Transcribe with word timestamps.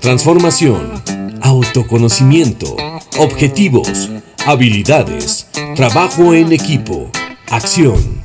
Transformación, 0.00 1.02
autoconocimiento, 1.40 2.76
objetivos, 3.18 4.10
habilidades, 4.46 5.48
trabajo 5.74 6.34
en 6.34 6.52
equipo, 6.52 7.10
acción. 7.50 8.22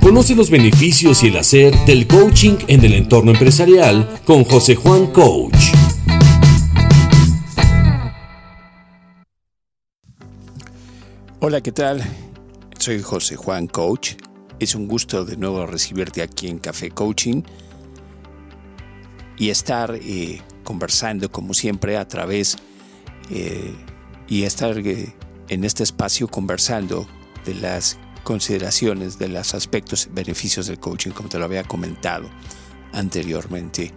Conoce 0.00 0.34
los 0.34 0.50
beneficios 0.50 1.22
y 1.22 1.28
el 1.28 1.36
hacer 1.36 1.74
del 1.84 2.06
coaching 2.06 2.56
en 2.68 2.84
el 2.84 2.94
entorno 2.94 3.32
empresarial 3.32 4.20
con 4.24 4.44
José 4.44 4.74
Juan 4.74 5.08
Coach. 5.08 5.72
Hola, 11.38 11.60
¿qué 11.60 11.72
tal? 11.72 12.02
Soy 12.78 13.02
José 13.02 13.36
Juan 13.36 13.66
Coach. 13.66 14.14
Es 14.58 14.74
un 14.74 14.88
gusto 14.88 15.24
de 15.24 15.36
nuevo 15.36 15.66
recibirte 15.66 16.22
aquí 16.22 16.48
en 16.48 16.58
Café 16.58 16.90
Coaching 16.90 17.42
y 19.36 19.50
estar 19.50 19.94
eh, 19.94 20.40
conversando 20.62 21.30
como 21.30 21.54
siempre 21.54 21.96
a 21.96 22.06
través 22.08 22.56
eh, 23.30 23.74
y 24.28 24.44
estar 24.44 24.78
eh, 24.78 25.14
en 25.48 25.64
este 25.64 25.82
espacio 25.82 26.28
conversando 26.28 27.06
de 27.44 27.54
las 27.54 27.98
consideraciones, 28.24 29.18
de 29.18 29.28
los 29.28 29.54
aspectos, 29.54 30.08
beneficios 30.12 30.66
del 30.66 30.78
coaching, 30.78 31.10
como 31.10 31.28
te 31.28 31.38
lo 31.38 31.44
había 31.44 31.64
comentado 31.64 32.30
anteriormente. 32.92 33.92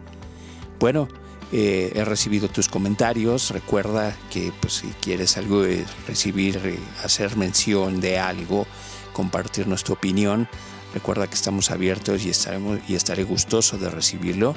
Bueno, 0.80 1.08
eh, 1.52 1.92
he 1.96 2.04
recibido 2.04 2.50
tus 2.50 2.68
comentarios. 2.68 3.52
Recuerda 3.52 4.16
que 4.32 4.52
pues, 4.60 4.74
si 4.74 4.88
quieres 5.02 5.38
algo, 5.38 5.64
recibir, 6.08 6.80
hacer 7.04 7.38
mención 7.38 8.02
de 8.02 8.20
algo, 8.20 8.66
compartir 9.14 9.68
nuestra 9.68 9.94
opinión, 9.94 10.50
recuerda 10.94 11.28
que 11.28 11.36
estamos 11.36 11.72
abiertos 11.72 12.26
y, 12.26 12.30
estaremos, 12.30 12.80
y 12.88 12.96
estaré 12.96 13.24
gustoso 13.24 13.78
de 13.78 13.90
recibirlo 13.90 14.56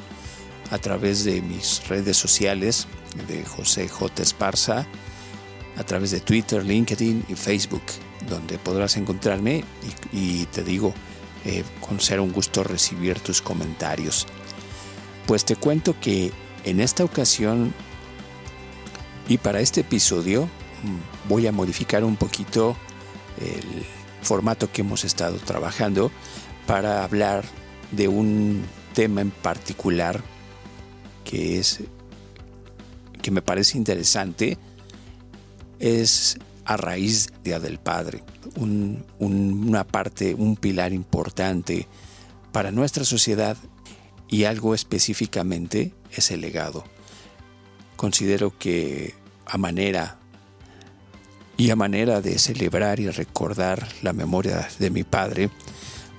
a 0.71 0.79
través 0.79 1.25
de 1.25 1.41
mis 1.43 1.87
redes 1.89 2.17
sociales 2.17 2.87
de 3.27 3.45
José 3.45 3.89
J. 3.89 4.23
Esparza, 4.23 4.87
a 5.77 5.85
través 5.85 6.11
de 6.11 6.21
Twitter, 6.21 6.65
LinkedIn 6.65 7.25
y 7.29 7.35
Facebook, 7.35 7.83
donde 8.29 8.59
podrás 8.59 8.97
encontrarme 8.97 9.65
y, 10.13 10.45
te 10.47 10.63
digo, 10.63 10.93
eh, 11.45 11.65
con 11.81 12.01
ser 12.01 12.21
un 12.21 12.33
gusto 12.33 12.65
recibir 12.65 13.21
tus 13.21 13.41
comentarios. 13.41 14.27
Pues 15.27 15.45
te 15.45 15.57
cuento 15.57 15.99
que 16.01 16.33
en 16.65 16.81
esta 16.81 17.05
ocasión 17.05 17.73
y 19.29 19.39
para 19.39 19.61
este 19.61 19.83
episodio 19.83 20.45
mm, 20.45 21.29
voy 21.29 21.47
a 21.47 21.53
modificar 21.53 22.03
un 22.03 22.17
poquito 22.17 22.77
el 23.41 23.85
formato 24.23 24.71
que 24.73 24.81
hemos 24.81 25.05
estado 25.05 25.37
trabajando 25.37 26.11
para 26.67 27.05
hablar 27.05 27.45
de 27.93 28.09
un 28.09 28.65
tema 28.95 29.21
en 29.21 29.31
particular 29.31 30.23
que 31.29 31.59
es 31.59 31.81
que 33.21 33.31
me 33.31 33.43
parece 33.43 33.77
interesante 33.77 34.57
es 35.79 36.39
a 36.65 36.79
raíz 36.79 37.27
de 37.27 37.51
Día 37.51 37.61
del 37.61 37.79
Padre, 37.79 38.23
una 39.19 39.87
parte, 39.87 40.35
un 40.35 40.57
pilar 40.57 40.95
importante 40.95 41.87
para 42.51 42.73
nuestra 42.73 43.05
sociedad 43.05 43.59
y 44.27 44.45
algo 44.45 44.75
específicamente 44.75 45.93
es 46.11 46.31
el 46.31 46.41
legado. 46.41 46.85
Considero 47.97 48.57
que 48.59 49.15
a 49.45 49.59
manera 49.59 50.19
y 51.59 51.69
a 51.69 51.77
manera 51.77 52.23
de 52.23 52.39
celebrar 52.39 53.01
y 53.01 53.11
recordar 53.11 53.87
la 54.01 54.15
memoria 54.15 54.67
de 54.79 54.91
mi 54.91 55.05
padre, 55.05 55.51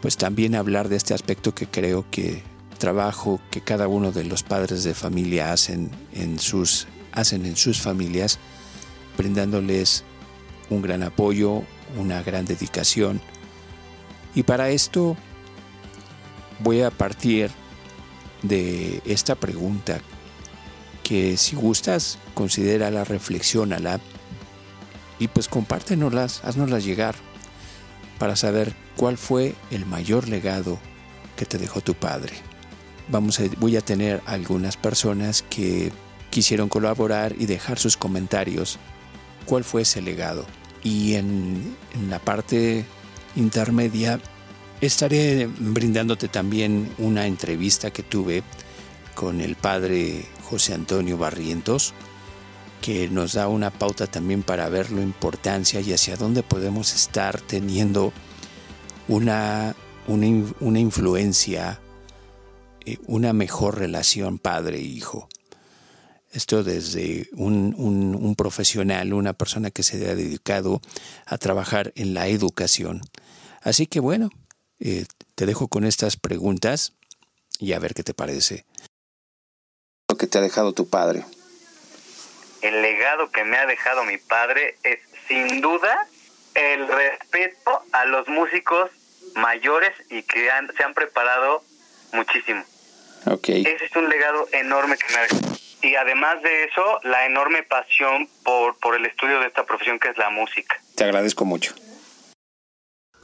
pues 0.03 0.17
también 0.17 0.53
hablar 0.53 0.87
de 0.87 0.97
este 0.97 1.15
aspecto 1.15 1.55
que 1.55 1.65
creo 1.65 2.05
que 2.11 2.43
trabajo 2.79 3.39
que 3.51 3.61
cada 3.61 3.87
uno 3.87 4.11
de 4.11 4.23
los 4.23 4.41
padres 4.41 4.83
de 4.83 4.95
familia 4.95 5.53
hacen 5.53 5.91
en 6.13 6.39
sus, 6.39 6.87
hacen 7.11 7.45
en 7.45 7.55
sus 7.55 7.79
familias, 7.79 8.39
brindándoles 9.15 10.03
un 10.71 10.81
gran 10.81 11.03
apoyo, 11.03 11.61
una 11.97 12.23
gran 12.23 12.45
dedicación. 12.45 13.21
Y 14.33 14.43
para 14.43 14.69
esto 14.69 15.15
voy 16.59 16.81
a 16.81 16.89
partir 16.89 17.51
de 18.41 19.01
esta 19.05 19.35
pregunta 19.35 19.99
que 21.03 21.37
si 21.37 21.55
gustas, 21.55 22.17
considérala, 22.33 23.03
reflexiónala 23.03 23.99
y 25.19 25.27
pues 25.27 25.47
compártenoslas, 25.47 26.43
haznoslas 26.43 26.85
llegar 26.85 27.15
para 28.17 28.35
saber 28.35 28.75
cuál 28.95 29.17
fue 29.17 29.55
el 29.71 29.85
mayor 29.85 30.27
legado 30.27 30.79
que 31.35 31.45
te 31.45 31.57
dejó 31.57 31.81
tu 31.81 31.93
padre 31.93 32.48
vamos 33.09 33.39
a, 33.39 33.43
voy 33.57 33.75
a 33.75 33.81
tener 33.81 34.21
algunas 34.25 34.77
personas 34.77 35.43
que 35.49 35.91
quisieron 36.29 36.69
colaborar 36.69 37.35
y 37.37 37.45
dejar 37.45 37.79
sus 37.79 37.97
comentarios. 37.97 38.79
¿Cuál 39.45 39.63
fue 39.63 39.81
ese 39.81 40.01
legado? 40.01 40.45
Y 40.83 41.15
en, 41.15 41.75
en 41.93 42.09
la 42.09 42.19
parte 42.19 42.85
intermedia 43.35 44.19
estaré 44.81 45.47
brindándote 45.47 46.27
también 46.27 46.89
una 46.97 47.25
entrevista 47.25 47.91
que 47.91 48.03
tuve 48.03 48.43
con 49.15 49.41
el 49.41 49.55
padre 49.55 50.25
José 50.43 50.73
Antonio 50.73 51.17
Barrientos, 51.17 51.93
que 52.81 53.09
nos 53.09 53.33
da 53.33 53.47
una 53.47 53.71
pauta 53.71 54.07
también 54.07 54.43
para 54.43 54.69
ver 54.69 54.91
la 54.91 55.01
importancia 55.01 55.81
y 55.81 55.91
hacia 55.91 56.15
dónde 56.15 56.43
podemos 56.43 56.93
estar 56.93 57.41
teniendo 57.41 58.13
una, 59.09 59.75
una, 60.07 60.27
una 60.61 60.79
influencia 60.79 61.81
una 63.07 63.33
mejor 63.33 63.77
relación 63.77 64.39
padre-hijo. 64.39 65.29
Esto 66.31 66.63
desde 66.63 67.27
un, 67.33 68.35
profesional, 68.37 69.13
una 69.13 69.33
persona 69.33 69.71
que 69.71 69.83
se 69.83 69.97
ha 70.09 70.15
dedicado 70.15 70.79
a 71.25 71.37
trabajar 71.37 71.91
en 71.95 72.13
la 72.13 72.27
educación. 72.27 73.01
Así 73.61 73.87
que 73.87 73.99
bueno, 73.99 74.29
eh, 74.79 75.05
te 75.35 75.45
dejo 75.45 75.67
con 75.67 75.85
estas 75.85 76.17
preguntas 76.17 76.93
y 77.59 77.73
a 77.73 77.79
ver 77.79 77.93
qué 77.93 78.03
te 78.03 78.13
parece. 78.13 78.65
Lo 80.07 80.17
que 80.17 80.27
te 80.27 80.37
ha 80.37 80.41
dejado 80.41 80.73
tu 80.73 80.87
padre. 80.87 81.25
El 82.61 82.81
legado 82.81 83.31
que 83.31 83.43
me 83.43 83.57
ha 83.57 83.65
dejado 83.65 84.03
mi 84.03 84.17
padre 84.17 84.77
es 84.83 84.99
sin 85.27 85.61
duda 85.61 86.07
el 86.53 86.87
respeto 86.87 87.83
a 87.91 88.05
los 88.05 88.27
músicos 88.27 88.91
mayores 89.35 89.93
y 90.09 90.23
que 90.23 90.49
se 90.77 90.83
han 90.83 90.93
preparado 90.93 91.63
muchísimo. 92.13 92.63
Ese 93.25 93.85
es 93.85 93.95
un 93.95 94.09
legado 94.09 94.47
enorme 94.51 94.97
que 94.97 95.13
me 95.13 95.19
ha 95.19 95.21
dejado. 95.23 95.57
Y 95.81 95.95
además 95.95 96.41
de 96.41 96.65
eso, 96.65 96.99
la 97.03 97.25
enorme 97.25 97.63
pasión 97.63 98.29
por, 98.43 98.77
por 98.79 98.95
el 98.95 99.05
estudio 99.05 99.39
de 99.39 99.47
esta 99.47 99.65
profesión 99.65 99.99
que 99.99 100.09
es 100.09 100.17
la 100.17 100.29
música. 100.29 100.79
Te 100.95 101.05
agradezco 101.05 101.45
mucho. 101.45 101.73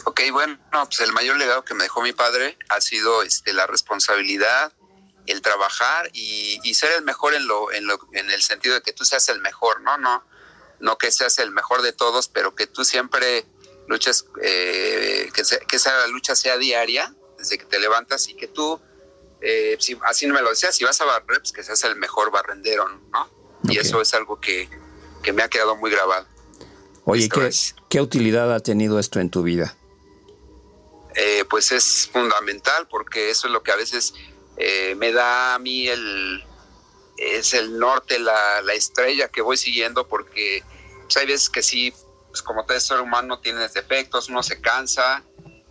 Ok, 0.06 0.22
bueno, 0.32 0.58
pues 0.72 1.02
el 1.02 1.12
mayor 1.12 1.38
legado 1.38 1.66
que 1.66 1.74
me 1.74 1.84
dejó 1.84 2.02
mi 2.02 2.14
padre 2.14 2.58
ha 2.70 2.80
sido 2.80 3.24
este, 3.24 3.54
la 3.54 3.68
responsabilidad, 3.68 4.72
el 5.26 5.42
trabajar 5.42 6.10
y, 6.14 6.74
ser 6.76 6.92
el 6.94 7.04
mejor 7.04 7.34
en 7.34 7.48
lo, 7.48 7.72
en 7.74 7.88
lo, 7.88 8.00
en 8.14 8.30
el 8.30 8.42
sentido 8.42 8.76
de 8.76 8.82
que 8.82 8.94
tú 8.94 9.04
seas 9.04 9.28
el 9.30 9.42
mejor, 9.42 9.82
¿no? 9.82 9.98
No, 9.98 10.24
no 10.80 10.98
que 10.98 11.12
seas 11.12 11.40
el 11.40 11.52
mejor 11.52 11.82
de 11.82 11.92
todos, 11.92 12.28
pero 12.28 12.54
que 12.54 12.68
tú 12.68 12.86
siempre 12.86 13.46
luches, 13.88 14.26
eh, 14.44 15.30
que, 15.34 15.42
que 15.68 15.76
esa 15.76 16.08
lucha 16.08 16.36
sea 16.36 16.58
diaria, 16.58 17.14
desde 17.46 17.58
que 17.58 17.66
te 17.66 17.80
levantas 17.80 18.28
y 18.28 18.36
que 18.36 18.48
tú 18.48 18.80
eh, 19.48 19.78
si, 19.80 19.96
así 20.06 20.26
no 20.26 20.34
me 20.34 20.42
lo 20.42 20.50
decía, 20.50 20.72
si 20.72 20.84
vas 20.84 21.00
a 21.02 21.06
barrer, 21.06 21.40
pues 21.40 21.52
que 21.52 21.64
seas 21.64 21.84
el 21.84 21.96
mejor 21.98 22.32
barrendero, 22.32 22.90
¿no? 23.12 23.30
Y 23.64 23.78
eso 23.78 24.02
es 24.02 24.14
algo 24.16 24.40
que, 24.40 24.68
me 25.34 25.44
ha 25.44 25.50
quedado 25.50 25.76
muy 25.76 25.92
grabado. 25.92 26.28
Oye, 27.04 27.30
¿qué, 27.90 28.02
utilidad 28.02 28.54
ha 28.54 28.60
tenido 28.60 29.00
esto 29.00 29.20
en 29.20 29.30
tu 29.30 29.44
vida? 29.44 29.78
Eh, 31.16 31.46
pues 31.50 31.72
es 31.72 32.10
fundamental 32.12 32.88
porque 32.90 33.30
eso 33.30 33.48
es 33.48 33.54
lo 33.54 33.62
que 33.64 33.72
a 33.72 33.76
veces 33.76 34.14
eh, 34.58 34.96
me 34.96 35.12
da 35.12 35.56
a 35.56 35.60
mí 35.60 35.88
el 35.88 36.44
es 37.18 37.54
el 37.54 37.80
norte, 37.80 38.20
la, 38.20 38.62
la 38.64 38.74
estrella 38.74 39.30
que 39.30 39.42
voy 39.42 39.56
siguiendo 39.58 40.08
porque 40.08 40.64
pues, 41.04 41.16
hay 41.18 41.28
veces 41.28 41.50
que 41.50 41.64
sí, 41.64 41.94
pues 42.30 42.42
como 42.42 42.66
todo 42.66 42.80
ser 42.80 43.00
humano 43.00 43.40
tienes 43.40 43.74
defectos, 43.74 44.28
uno 44.28 44.44
se 44.44 44.60
cansa, 44.60 45.24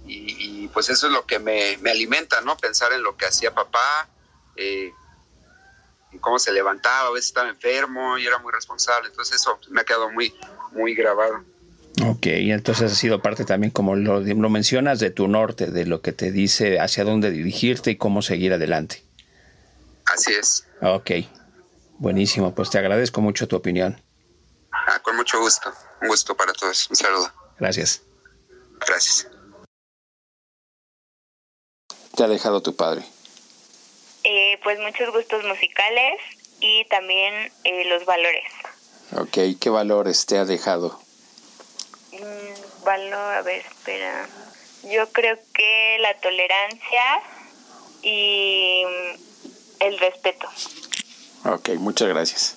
y, 0.06 0.53
pues 0.74 0.90
eso 0.90 1.06
es 1.06 1.12
lo 1.12 1.24
que 1.24 1.38
me, 1.38 1.78
alimenta, 1.88 2.40
¿no? 2.40 2.56
Pensar 2.56 2.92
en 2.92 3.02
lo 3.02 3.16
que 3.16 3.26
hacía 3.26 3.54
papá, 3.54 4.08
eh, 4.56 4.92
en 6.12 6.18
cómo 6.18 6.38
se 6.38 6.52
levantaba, 6.52 7.08
a 7.08 7.12
veces 7.12 7.28
estaba 7.28 7.48
enfermo 7.48 8.18
y 8.18 8.26
era 8.26 8.38
muy 8.38 8.52
responsable, 8.52 9.08
entonces 9.08 9.36
eso 9.36 9.58
me 9.70 9.80
ha 9.80 9.84
quedado 9.84 10.10
muy, 10.10 10.34
muy 10.72 10.94
grabado. 10.94 11.44
Ok, 12.04 12.26
y 12.26 12.50
entonces 12.50 12.92
ha 12.92 12.94
sido 12.94 13.22
parte 13.22 13.44
también, 13.44 13.70
como 13.70 13.94
lo, 13.94 14.20
lo 14.20 14.50
mencionas, 14.50 14.98
de 14.98 15.10
tu 15.10 15.28
norte, 15.28 15.68
de 15.68 15.86
lo 15.86 16.02
que 16.02 16.12
te 16.12 16.32
dice 16.32 16.80
hacia 16.80 17.04
dónde 17.04 17.30
dirigirte 17.30 17.92
y 17.92 17.96
cómo 17.96 18.20
seguir 18.20 18.52
adelante. 18.52 19.04
Así 20.06 20.32
es. 20.32 20.66
Ok, 20.82 21.10
buenísimo, 21.98 22.52
pues 22.54 22.70
te 22.70 22.78
agradezco 22.78 23.20
mucho 23.20 23.46
tu 23.46 23.54
opinión. 23.54 24.02
Ah, 24.72 24.98
con 25.02 25.14
mucho 25.14 25.38
gusto, 25.38 25.72
un 26.02 26.08
gusto 26.08 26.36
para 26.36 26.52
todos, 26.52 26.90
un 26.90 26.96
saludo. 26.96 27.32
Gracias. 27.58 28.02
Gracias 28.84 29.28
te 32.14 32.24
ha 32.24 32.28
dejado 32.28 32.62
tu 32.62 32.76
padre? 32.76 33.04
Eh, 34.24 34.58
pues 34.62 34.78
muchos 34.80 35.12
gustos 35.12 35.44
musicales 35.44 36.20
y 36.60 36.84
también 36.86 37.52
eh, 37.64 37.84
los 37.86 38.04
valores. 38.04 38.44
Ok, 39.16 39.58
¿qué 39.60 39.70
valores 39.70 40.24
te 40.26 40.38
ha 40.38 40.44
dejado? 40.44 40.98
Mm, 42.12 42.84
valor, 42.84 43.34
a 43.34 43.42
ver, 43.42 43.64
espera. 43.66 44.28
Yo 44.84 45.08
creo 45.12 45.38
que 45.52 45.98
la 46.00 46.18
tolerancia 46.20 47.22
y 48.02 48.82
el 49.80 49.98
respeto. 49.98 50.48
Ok, 51.44 51.70
muchas 51.78 52.08
gracias. 52.08 52.56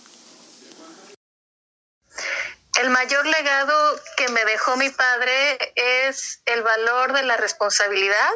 El 2.82 2.90
mayor 2.92 3.26
legado 3.26 4.00
que 4.18 4.28
me 4.30 4.46
dejó 4.46 4.78
mi 4.78 4.90
padre 4.90 5.74
es 5.76 6.42
el 6.46 6.62
valor 6.62 7.14
de 7.14 7.24
la 7.24 7.36
responsabilidad, 7.38 8.30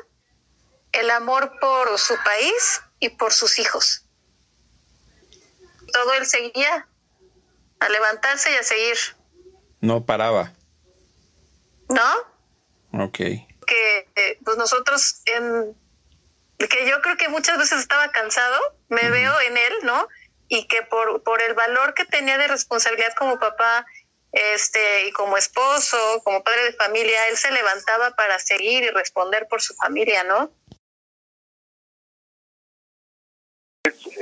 el 0.92 1.10
amor 1.12 1.60
por 1.60 1.98
su 1.98 2.16
país 2.24 2.82
y 3.00 3.10
por 3.10 3.34
sus 3.34 3.60
hijos. 3.60 4.06
Todo 5.92 6.14
él 6.14 6.26
seguía 6.26 6.88
a 7.80 7.90
levantarse 7.90 8.52
y 8.52 8.56
a 8.56 8.64
seguir. 8.64 8.98
No 9.80 10.06
paraba. 10.06 10.54
¿No? 11.90 13.04
Ok. 13.04 13.18
Que 13.18 14.08
eh, 14.16 14.40
pues 14.44 14.58
nosotros, 14.58 15.22
en, 15.26 15.76
que 16.58 16.88
yo 16.88 17.02
creo 17.02 17.18
que 17.18 17.30
muchas 17.30 17.58
veces 17.58 17.80
estaba 17.80 18.12
cansado, 18.12 18.60
me 18.90 19.10
veo 19.10 19.34
en 19.42 19.58
él, 19.58 19.74
¿no? 19.84 20.08
Y 20.48 20.68
que 20.68 20.84
por, 20.84 21.24
por 21.24 21.42
el 21.42 21.54
valor 21.54 21.94
que 21.94 22.06
tenía 22.06 22.38
de 22.38 22.48
responsabilidad 22.48 23.14
como 23.18 23.40
papá, 23.40 23.86
este, 24.32 25.08
y 25.08 25.12
como 25.12 25.38
esposo, 25.38 26.22
como 26.24 26.44
padre 26.44 26.64
de 26.66 26.74
familia, 26.74 27.28
él 27.30 27.38
se 27.38 27.52
levantaba 27.52 28.12
para 28.12 28.40
seguir 28.40 28.84
y 28.84 28.90
responder 28.90 29.48
por 29.50 29.62
su 29.62 29.74
familia, 29.76 30.24
¿no? 30.24 30.52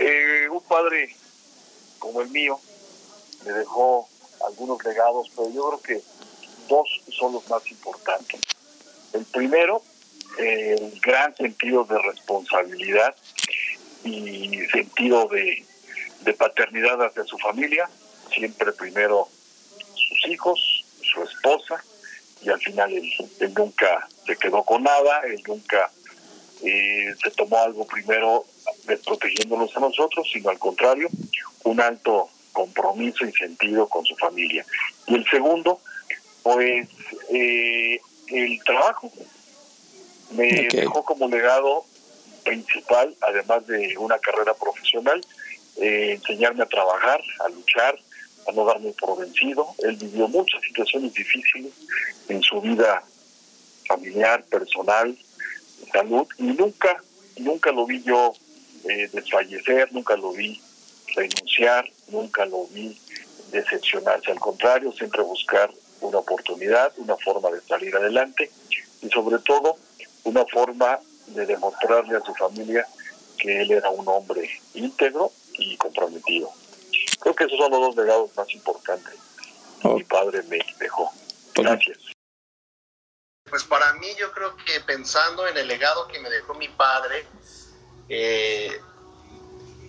Eh, 0.02 0.48
un 0.50 0.62
padre 0.62 1.14
como 2.00 2.22
el 2.22 2.30
mío 2.30 2.58
me 3.46 3.52
dejó 3.52 4.08
algunos 4.48 4.82
legados, 4.86 5.30
pero 5.36 5.52
yo 5.52 5.70
creo 5.70 5.82
que 5.82 6.04
dos 6.70 6.88
son 7.12 7.34
los 7.34 7.50
más 7.50 7.70
importantes. 7.70 8.40
El 9.12 9.26
primero, 9.26 9.84
el 10.38 10.98
gran 11.02 11.36
sentido 11.36 11.84
de 11.84 12.02
responsabilidad 12.02 13.14
y 14.06 14.66
sentido 14.72 15.28
de, 15.28 15.66
de 16.22 16.34
paternidad 16.34 17.04
hacia 17.04 17.26
su 17.26 17.38
familia, 17.38 17.90
siempre 18.34 18.72
primero 18.72 19.28
sus 19.96 20.28
hijos, 20.28 20.86
su 21.02 21.24
esposa, 21.24 21.84
y 22.42 22.50
al 22.50 22.60
final 22.62 22.94
él, 22.94 23.54
nunca 23.54 24.08
se 24.26 24.38
quedó 24.38 24.64
con 24.64 24.84
nada, 24.84 25.24
él 25.26 25.44
nunca 25.46 25.92
eh, 26.64 27.14
se 27.22 27.32
tomó 27.32 27.58
algo 27.58 27.86
primero 27.86 28.46
desprotegiéndonos 28.86 29.76
a 29.76 29.80
nosotros, 29.80 30.28
sino 30.32 30.50
al 30.50 30.60
contrario, 30.60 31.10
un 31.64 31.80
alto 31.82 32.30
compromiso 32.54 33.26
y 33.26 33.32
sentido 33.32 33.88
con 33.88 34.06
su 34.06 34.16
familia. 34.16 34.66
Y 35.08 35.16
el 35.16 35.26
segundo, 35.30 35.80
pues 36.44 36.88
eh, 37.30 38.00
el 38.28 38.64
trabajo. 38.64 39.12
Me 40.32 40.68
dejó 40.72 41.04
como 41.04 41.28
legado 41.28 41.86
principal, 42.44 43.16
además 43.22 43.66
de 43.68 43.98
una 43.98 44.20
carrera 44.20 44.54
profesional, 44.54 45.22
eh, 45.78 46.14
enseñarme 46.14 46.64
a 46.64 46.68
trabajar, 46.68 47.20
a 47.46 47.50
luchar, 47.50 47.98
a 48.48 48.52
no 48.52 48.66
darme 48.66 48.92
por 48.94 49.20
vencido. 49.20 49.68
Él 49.80 49.96
vivió 49.96 50.28
muchas 50.28 50.62
situaciones 50.62 51.14
difíciles 51.14 51.72
en 52.28 52.42
su 52.42 52.62
vida 52.62 53.04
familiar, 53.88 54.44
personal, 54.46 55.18
salud, 55.92 56.28
y 56.38 56.44
nunca, 56.44 57.02
nunca 57.38 57.72
lo 57.72 57.86
vi 57.88 58.04
yo 58.04 58.34
eh, 58.90 59.10
desfallecer, 59.14 59.92
nunca 59.94 60.16
lo 60.16 60.32
vi 60.32 60.60
renunciar, 61.16 61.86
nunca 62.08 62.46
lo 62.46 62.66
vi 62.68 63.00
decepcionarse, 63.52 64.32
al 64.32 64.40
contrario, 64.40 64.92
siempre 64.92 65.22
buscar 65.22 65.72
una 66.02 66.20
oportunidad, 66.20 66.94
una 66.98 67.16
forma 67.18 67.50
de 67.52 67.62
salir 67.62 67.96
adelante 67.96 68.52
y 69.02 69.10
sobre 69.10 69.40
todo 69.40 69.78
una 70.24 70.46
forma 70.46 71.00
de 71.28 71.46
demostrarle 71.46 72.18
a 72.18 72.22
su 72.22 72.34
familia 72.36 72.88
que 73.38 73.62
él 73.62 73.72
era 73.72 73.90
un 73.90 74.08
hombre 74.08 74.50
íntegro 74.74 75.32
y 75.54 75.78
comprometido. 75.78 76.52
Creo 77.20 77.36
que 77.36 77.44
esos 77.46 77.58
son 77.58 77.72
los 77.72 77.82
dos 77.82 77.96
legados 77.96 78.36
más 78.36 78.54
importantes 78.54 79.14
que 79.82 79.88
mi 79.90 80.04
padre 80.04 80.42
me 80.44 80.60
dejó. 80.80 81.12
Gracias. 81.56 81.98
Pues 83.50 83.64
para 83.64 83.94
mí 83.94 84.08
yo 84.18 84.32
creo 84.32 84.56
que 84.58 84.80
pensando 84.82 85.48
en 85.48 85.58
el 85.58 85.68
legado 85.68 86.08
que 86.08 86.20
me 86.20 86.30
dejó 86.30 86.54
mi 86.54 86.68
padre, 86.70 87.26
eh, 88.10 88.82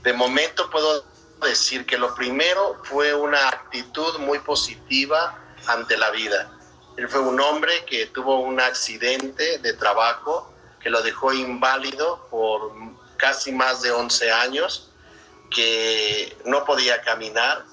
de 0.03 0.13
momento 0.13 0.71
puedo 0.71 1.05
decir 1.43 1.87
que 1.87 1.97
lo 1.97 2.15
primero 2.15 2.79
fue 2.85 3.15
una 3.15 3.49
actitud 3.49 4.19
muy 4.19 4.39
positiva 4.41 5.39
ante 5.67 5.97
la 5.97 6.11
vida. 6.11 6.53
Él 6.97 7.09
fue 7.09 7.21
un 7.21 7.41
hombre 7.41 7.85
que 7.87 8.07
tuvo 8.07 8.41
un 8.41 8.61
accidente 8.61 9.59
de 9.59 9.73
trabajo 9.73 10.53
que 10.81 10.91
lo 10.91 11.03
dejó 11.03 11.33
inválido 11.33 12.27
por 12.31 12.73
casi 13.17 13.53
más 13.53 13.83
de 13.83 13.91
11 13.91 14.33
años, 14.33 14.91
que 15.51 16.37
no 16.45 16.65
podía 16.65 17.03
caminar, 17.03 17.65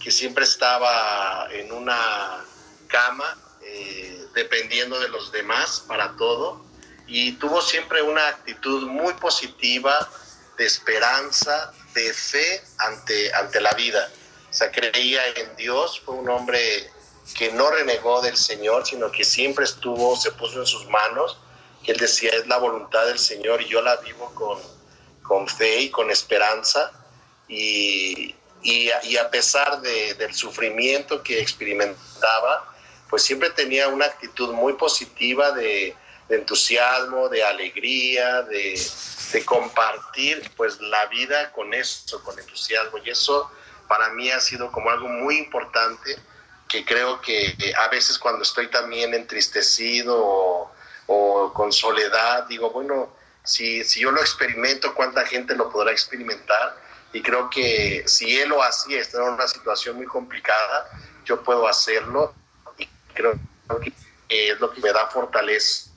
que 0.00 0.10
siempre 0.10 0.44
estaba 0.44 1.48
en 1.52 1.72
una 1.72 2.44
cama 2.88 3.36
eh, 3.62 4.26
dependiendo 4.34 4.98
de 4.98 5.08
los 5.08 5.30
demás 5.30 5.84
para 5.86 6.16
todo 6.16 6.69
y 7.10 7.32
tuvo 7.32 7.60
siempre 7.60 8.00
una 8.02 8.28
actitud 8.28 8.86
muy 8.86 9.12
positiva 9.14 10.08
de 10.56 10.64
esperanza, 10.64 11.72
de 11.92 12.14
fe 12.14 12.62
ante, 12.78 13.34
ante 13.34 13.60
la 13.60 13.72
vida. 13.72 14.08
O 14.48 14.52
sea, 14.52 14.70
creía 14.70 15.20
en 15.34 15.56
Dios, 15.56 16.00
fue 16.04 16.14
un 16.14 16.30
hombre 16.30 16.88
que 17.36 17.50
no 17.50 17.68
renegó 17.68 18.20
del 18.20 18.36
Señor, 18.36 18.86
sino 18.86 19.10
que 19.10 19.24
siempre 19.24 19.64
estuvo, 19.64 20.16
se 20.16 20.30
puso 20.30 20.60
en 20.60 20.66
sus 20.66 20.86
manos, 20.86 21.36
que 21.84 21.90
él 21.92 21.98
decía, 21.98 22.30
es 22.30 22.46
la 22.46 22.58
voluntad 22.58 23.04
del 23.06 23.18
Señor 23.18 23.60
y 23.60 23.68
yo 23.68 23.82
la 23.82 23.96
vivo 23.96 24.32
con, 24.32 24.60
con 25.22 25.48
fe 25.48 25.80
y 25.80 25.90
con 25.90 26.12
esperanza. 26.12 26.92
Y, 27.48 28.36
y, 28.62 28.88
y 29.02 29.16
a 29.16 29.28
pesar 29.30 29.80
de, 29.80 30.14
del 30.14 30.32
sufrimiento 30.32 31.24
que 31.24 31.40
experimentaba, 31.40 32.72
pues 33.08 33.24
siempre 33.24 33.50
tenía 33.50 33.88
una 33.88 34.04
actitud 34.04 34.52
muy 34.52 34.74
positiva 34.74 35.50
de, 35.50 35.96
de 36.30 36.36
entusiasmo, 36.36 37.28
de 37.28 37.44
alegría, 37.44 38.42
de, 38.42 38.80
de, 39.32 39.44
compartir 39.44 40.50
pues 40.56 40.80
la 40.80 41.06
vida 41.06 41.50
con 41.52 41.74
eso, 41.74 42.22
con 42.22 42.38
entusiasmo. 42.38 42.98
Y 43.04 43.10
eso 43.10 43.50
para 43.88 44.10
mí 44.10 44.30
ha 44.30 44.40
sido 44.40 44.70
como 44.70 44.90
algo 44.90 45.08
muy 45.08 45.38
importante 45.38 46.16
que 46.68 46.84
creo 46.84 47.20
que 47.20 47.74
a 47.76 47.88
veces 47.88 48.16
cuando 48.16 48.44
estoy 48.44 48.68
también 48.68 49.12
entristecido 49.12 50.16
o, 50.16 50.72
o 51.08 51.52
con 51.52 51.72
soledad, 51.72 52.46
digo, 52.46 52.70
bueno, 52.70 53.12
si, 53.42 53.82
si 53.82 54.00
yo 54.00 54.12
lo 54.12 54.20
experimento, 54.20 54.94
¿cuánta 54.94 55.26
gente 55.26 55.56
lo 55.56 55.68
podrá 55.68 55.90
experimentar? 55.90 56.76
Y 57.12 57.22
creo 57.22 57.50
que 57.50 58.04
si 58.06 58.38
él 58.38 58.50
lo 58.50 58.62
hacía, 58.62 59.00
está 59.00 59.18
en 59.18 59.32
una 59.32 59.48
situación 59.48 59.96
muy 59.96 60.06
complicada, 60.06 60.88
yo 61.24 61.42
puedo 61.42 61.66
hacerlo 61.66 62.32
y 62.78 62.88
creo 63.14 63.32
que 64.28 64.50
es 64.50 64.60
lo 64.60 64.72
que 64.72 64.80
me 64.80 64.92
da 64.92 65.08
fortaleza. 65.08 65.89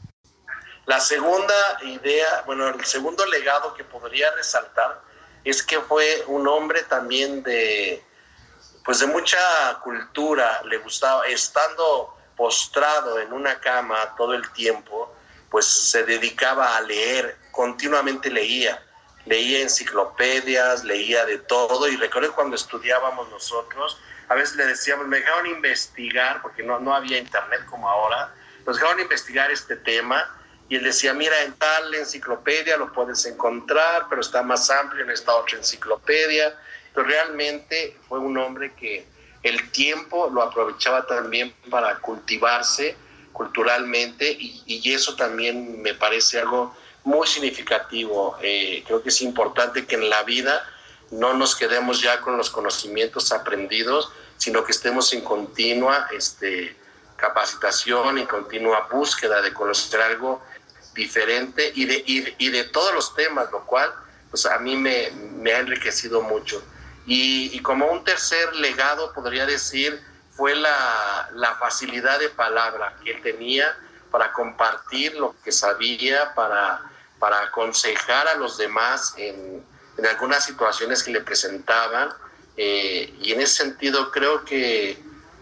La 0.86 1.00
segunda 1.00 1.80
idea, 1.84 2.44
bueno, 2.46 2.68
el 2.68 2.84
segundo 2.86 3.26
legado 3.26 3.74
que 3.74 3.84
podría 3.84 4.32
resaltar 4.32 5.02
es 5.44 5.64
que 5.64 5.80
fue 5.80 6.24
un 6.28 6.48
hombre 6.48 6.84
también 6.84 7.42
de, 7.44 8.04
pues 8.84 9.00
de 9.00 9.08
mucha 9.08 9.40
cultura, 9.84 10.62
le 10.66 10.78
gustaba, 10.78 11.26
estando 11.28 12.16
postrado 12.36 13.20
en 13.20 13.32
una 13.32 13.60
cama 13.60 14.16
todo 14.18 14.34
el 14.34 14.52
tiempo, 14.52 15.14
pues 15.50 15.66
se 15.66 16.04
dedicaba 16.04 16.76
a 16.76 16.82
leer, 16.82 17.38
continuamente 17.52 18.30
leía, 18.30 18.84
leía 19.26 19.62
enciclopedias, 19.62 20.84
leía 20.84 21.26
de 21.26 21.38
todo, 21.38 21.88
y 21.88 21.96
recuerdo 21.96 22.34
cuando 22.34 22.56
estudiábamos 22.56 23.30
nosotros, 23.30 24.00
a 24.30 24.36
veces 24.36 24.56
le 24.56 24.66
decíamos, 24.66 25.08
me 25.08 25.20
dejaron 25.20 25.48
investigar, 25.48 26.42
porque 26.42 26.64
no, 26.64 26.80
no 26.80 26.94
había 26.94 27.18
internet 27.18 27.66
como 27.70 27.90
ahora, 27.90 28.34
nos 28.66 28.78
dejaron 28.78 29.00
investigar 29.00 29.52
este 29.52 29.76
tema, 29.76 30.28
y 30.70 30.78
él 30.78 30.84
decía, 30.84 31.14
mira, 31.14 31.42
en 31.44 31.54
tal 31.54 31.94
enciclopedia 31.94 32.78
lo 32.78 32.92
puedes 32.92 33.26
encontrar, 33.26 34.08
pero 34.10 34.22
está 34.22 34.42
más 34.44 34.70
amplio 34.70 35.04
en 35.04 35.12
esta 35.12 35.36
otra 35.36 35.58
enciclopedia, 35.58 36.58
pero 36.94 37.08
realmente 37.08 37.98
fue 38.08 38.20
un 38.20 38.38
hombre 38.38 38.74
que 38.74 39.06
el 39.44 39.72
tiempo 39.72 40.30
lo 40.34 40.42
aprovechaba 40.42 41.06
también 41.06 41.54
para 41.70 41.96
cultivarse 42.00 42.96
culturalmente 43.34 44.32
y, 44.32 44.64
y 44.66 44.94
eso 44.94 45.16
también 45.16 45.82
me 45.82 45.96
parece 45.96 46.40
algo 46.40 46.74
muy 47.04 47.28
significativo. 47.28 48.38
Eh, 48.42 48.84
creo 48.86 49.04
que 49.04 49.10
es 49.10 49.22
importante 49.22 49.86
que 49.86 49.96
en 49.96 50.10
la 50.10 50.24
vida 50.24 50.64
no 51.12 51.34
nos 51.34 51.56
quedemos 51.56 52.02
ya 52.02 52.22
con 52.22 52.38
los 52.38 52.50
conocimientos 52.50 53.32
aprendidos, 53.32 54.12
sino 54.38 54.64
que 54.64 54.72
estemos 54.72 55.14
en 55.14 55.22
continua 55.22 56.08
este, 56.12 56.76
capacitación, 57.18 58.18
en 58.18 58.26
continua 58.26 58.88
búsqueda 58.92 59.42
de 59.42 59.54
conocer 59.54 60.02
algo 60.02 60.42
diferente 60.94 61.72
y 61.76 61.86
de, 61.86 62.04
y, 62.06 62.36
y 62.38 62.50
de 62.50 62.66
todos 62.66 62.94
los 62.94 63.16
temas, 63.16 63.52
lo 63.52 63.66
cual 63.66 63.94
pues 64.30 64.48
a 64.48 64.58
mí 64.58 64.76
me, 64.76 65.12
me 65.12 65.54
ha 65.54 65.60
enriquecido 65.60 66.22
mucho. 66.24 66.64
Y, 67.06 67.60
como 67.60 67.86
un 67.92 68.04
tercer 68.04 68.56
legado, 68.56 69.14
podría 69.14 69.46
decir, 69.46 70.02
fue 70.32 70.56
la, 70.56 71.30
la, 71.34 71.56
facilidad 71.56 72.18
de 72.20 72.30
palabra 72.30 72.96
que 73.04 73.12
él 73.12 73.22
tenía 73.22 73.78
para 74.10 74.32
compartir 74.32 75.16
lo 75.16 75.36
que 75.44 75.52
sabía, 75.52 76.34
para, 76.34 76.82
para 77.20 77.42
aconsejar 77.42 78.28
a 78.28 78.36
los 78.36 78.58
demás 78.58 79.14
en, 79.18 79.64
en 79.98 80.06
algunas 80.06 80.46
situaciones 80.46 81.04
que 81.04 81.12
le 81.12 81.22
presentaban. 81.22 82.10
Eh, 82.56 83.14
y 83.22 83.34
en 83.34 83.42
ese 83.42 83.64
sentido 83.64 84.12
creo 84.12 84.46
que, 84.46 84.98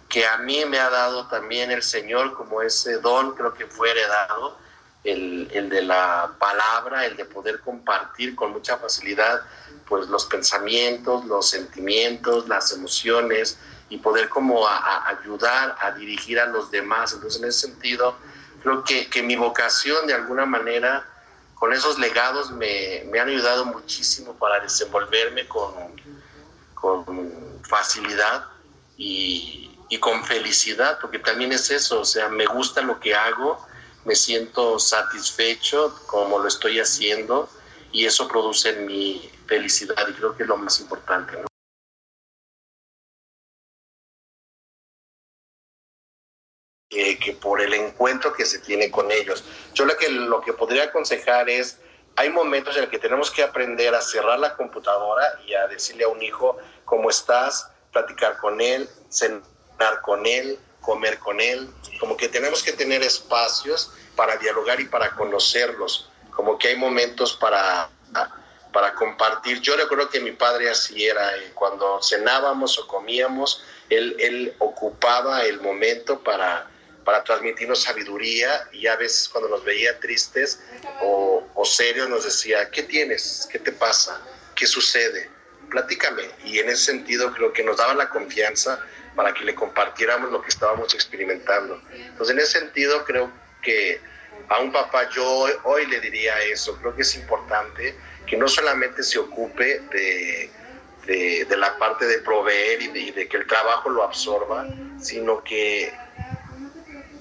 que 0.09 0.25
a 0.25 0.37
mí 0.37 0.65
me 0.65 0.79
ha 0.79 0.89
dado 0.89 1.27
también 1.27 1.71
el 1.71 1.83
Señor 1.83 2.33
como 2.35 2.61
ese 2.61 2.97
don, 2.97 3.35
creo 3.35 3.53
que 3.53 3.67
fue 3.67 3.91
heredado, 3.91 4.57
el, 5.03 5.49
el, 5.51 5.69
de 5.69 5.81
la 5.81 6.31
palabra, 6.39 7.05
el 7.05 7.17
de 7.17 7.25
poder 7.25 7.59
compartir 7.61 8.35
con 8.35 8.51
mucha 8.51 8.77
facilidad 8.77 9.41
pues 9.87 10.07
los 10.07 10.25
pensamientos, 10.25 11.25
los 11.25 11.49
sentimientos, 11.49 12.47
las 12.47 12.71
emociones 12.71 13.57
y 13.89 13.97
poder 13.97 14.29
como 14.29 14.65
ayudar 14.67 15.75
a 15.81 15.91
dirigir 15.91 16.39
a 16.39 16.45
los 16.45 16.71
demás. 16.71 17.11
Entonces 17.13 17.41
en 17.41 17.49
ese 17.49 17.67
sentido 17.67 18.15
creo 18.63 18.83
que, 18.83 19.09
que 19.09 19.21
mi 19.21 19.35
vocación 19.35 20.07
de 20.07 20.13
alguna 20.13 20.45
manera 20.45 21.05
con 21.55 21.73
esos 21.73 21.99
legados 21.99 22.51
me, 22.51 23.03
me 23.11 23.19
han 23.19 23.27
ayudado 23.27 23.65
muchísimo 23.65 24.33
para 24.33 24.59
desenvolverme 24.61 25.47
con, 25.47 25.73
con 26.73 27.61
facilidad 27.63 28.45
y, 28.97 29.77
y 29.89 29.99
con 29.99 30.23
felicidad, 30.23 30.97
porque 31.01 31.19
también 31.19 31.51
es 31.51 31.69
eso, 31.69 31.99
o 31.99 32.05
sea, 32.05 32.29
me 32.29 32.45
gusta 32.45 32.81
lo 32.81 32.99
que 32.99 33.13
hago 33.13 33.63
me 34.05 34.15
siento 34.15 34.79
satisfecho 34.79 35.95
como 36.07 36.39
lo 36.39 36.47
estoy 36.47 36.79
haciendo 36.79 37.49
y 37.91 38.05
eso 38.05 38.27
produce 38.27 38.73
mi 38.73 39.29
felicidad 39.45 40.07
y 40.07 40.13
creo 40.13 40.35
que 40.35 40.43
es 40.43 40.49
lo 40.49 40.57
más 40.57 40.79
importante. 40.79 41.37
que 47.21 47.33
por 47.33 47.61
el 47.61 47.73
encuentro 47.73 48.33
que 48.33 48.45
se 48.45 48.59
tiene 48.59 48.91
con 48.91 49.11
ellos. 49.11 49.43
Yo 49.73 49.85
lo 49.85 49.95
que, 49.95 50.09
lo 50.09 50.41
que 50.41 50.53
podría 50.53 50.85
aconsejar 50.85 51.49
es, 51.49 51.79
hay 52.15 52.29
momentos 52.29 52.75
en 52.75 52.81
los 52.81 52.91
que 52.91 52.99
tenemos 52.99 53.31
que 53.31 53.43
aprender 53.43 53.95
a 53.95 54.01
cerrar 54.01 54.39
la 54.39 54.55
computadora 54.57 55.39
y 55.47 55.53
a 55.53 55.67
decirle 55.67 56.03
a 56.03 56.09
un 56.09 56.21
hijo 56.21 56.57
cómo 56.83 57.09
estás, 57.09 57.69
platicar 57.93 58.37
con 58.37 58.59
él, 58.59 58.89
cenar 59.09 60.01
con 60.01 60.25
él, 60.25 60.59
comer 60.81 61.19
con 61.19 61.39
él, 61.39 61.69
como 61.99 62.17
que 62.17 62.27
tenemos 62.27 62.63
que 62.63 62.73
tener 62.73 63.01
espacios 63.03 63.91
para 64.15 64.35
dialogar 64.37 64.79
y 64.79 64.85
para 64.85 65.15
conocerlos, 65.15 66.09
como 66.31 66.57
que 66.57 66.69
hay 66.69 66.75
momentos 66.75 67.33
para, 67.33 67.89
para 68.73 68.93
compartir. 68.95 69.61
Yo 69.61 69.75
recuerdo 69.77 70.09
que 70.09 70.19
mi 70.19 70.31
padre 70.31 70.69
así 70.69 71.05
era, 71.05 71.35
eh, 71.37 71.51
cuando 71.53 72.01
cenábamos 72.01 72.77
o 72.79 72.87
comíamos, 72.87 73.63
él, 73.89 74.15
él 74.19 74.55
ocupaba 74.59 75.43
el 75.43 75.61
momento 75.61 76.23
para, 76.23 76.69
para 77.03 77.23
transmitirnos 77.23 77.83
sabiduría 77.83 78.67
y 78.71 78.87
a 78.87 78.95
veces 78.95 79.29
cuando 79.29 79.49
nos 79.49 79.63
veía 79.63 79.99
tristes 79.99 80.61
o, 81.01 81.47
o 81.53 81.65
serios 81.65 82.09
nos 82.09 82.23
decía, 82.23 82.69
¿qué 82.71 82.83
tienes? 82.83 83.47
¿Qué 83.51 83.59
te 83.59 83.71
pasa? 83.71 84.21
¿Qué 84.55 84.65
sucede? 84.65 85.29
Platícame. 85.69 86.23
Y 86.45 86.59
en 86.59 86.69
ese 86.69 86.85
sentido 86.85 87.33
creo 87.33 87.53
que 87.53 87.63
nos 87.63 87.77
daba 87.77 87.93
la 87.93 88.09
confianza 88.09 88.79
para 89.15 89.33
que 89.33 89.43
le 89.43 89.55
compartiéramos 89.55 90.31
lo 90.31 90.41
que 90.41 90.49
estábamos 90.49 90.93
experimentando. 90.93 91.81
Entonces, 91.91 92.33
en 92.33 92.39
ese 92.39 92.59
sentido, 92.59 93.03
creo 93.05 93.31
que 93.61 93.99
a 94.49 94.59
un 94.59 94.71
papá 94.71 95.09
yo 95.09 95.47
hoy, 95.63 95.85
le 95.87 95.99
diría 95.99 96.39
eso. 96.41 96.77
Creo 96.77 96.95
que 96.95 97.01
es 97.03 97.15
importante 97.15 97.95
que 98.25 98.37
no 98.37 98.47
solamente 98.47 99.03
se 99.03 99.19
ocupe 99.19 99.81
de, 99.91 100.49
de, 101.05 101.57
la 101.57 101.77
parte 101.77 102.05
de 102.05 102.19
proveer 102.19 102.81
y 102.81 103.11
de, 103.11 103.27
que 103.27 103.37
el 103.37 103.47
trabajo 103.47 103.89
lo 103.89 104.03
absorba, 104.03 104.67
sino 104.99 105.43
que 105.43 105.93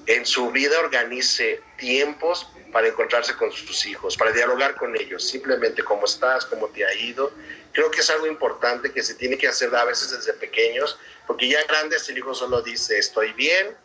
en 0.07 0.25
su 0.25 0.51
vida 0.51 0.79
organice 0.79 1.61
tiempos 1.77 2.47
para 2.71 2.87
encontrarse 2.87 3.35
con 3.35 3.51
sus 3.51 3.85
hijos, 3.85 4.17
para 4.17 4.31
dialogar 4.31 4.75
con 4.75 4.95
ellos, 4.95 5.27
simplemente 5.27 5.83
cómo 5.83 6.05
estás, 6.05 6.45
cómo 6.45 6.67
te 6.69 6.85
ha 6.85 6.93
ido. 6.93 7.31
Creo 7.73 7.91
que 7.91 8.01
es 8.01 8.09
algo 8.09 8.27
importante 8.27 8.91
que 8.91 9.03
se 9.03 9.15
tiene 9.15 9.37
que 9.37 9.47
hacer 9.47 9.73
a 9.75 9.85
veces 9.85 10.11
desde 10.11 10.33
pequeños 10.33 10.97
porque 11.27 11.47
ya 11.47 11.63
grandes 11.63 12.09
el 12.09 12.17
hijo 12.17 12.33
solo 12.33 12.61
dice, 12.61 12.97
estoy 12.97 13.33
bien, 13.33 13.75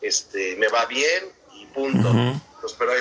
este, 0.00 0.56
me 0.56 0.68
va 0.68 0.86
bien 0.86 1.24
y 1.54 1.66
punto. 1.66 2.10
Pues, 2.60 2.72
pero 2.72 2.92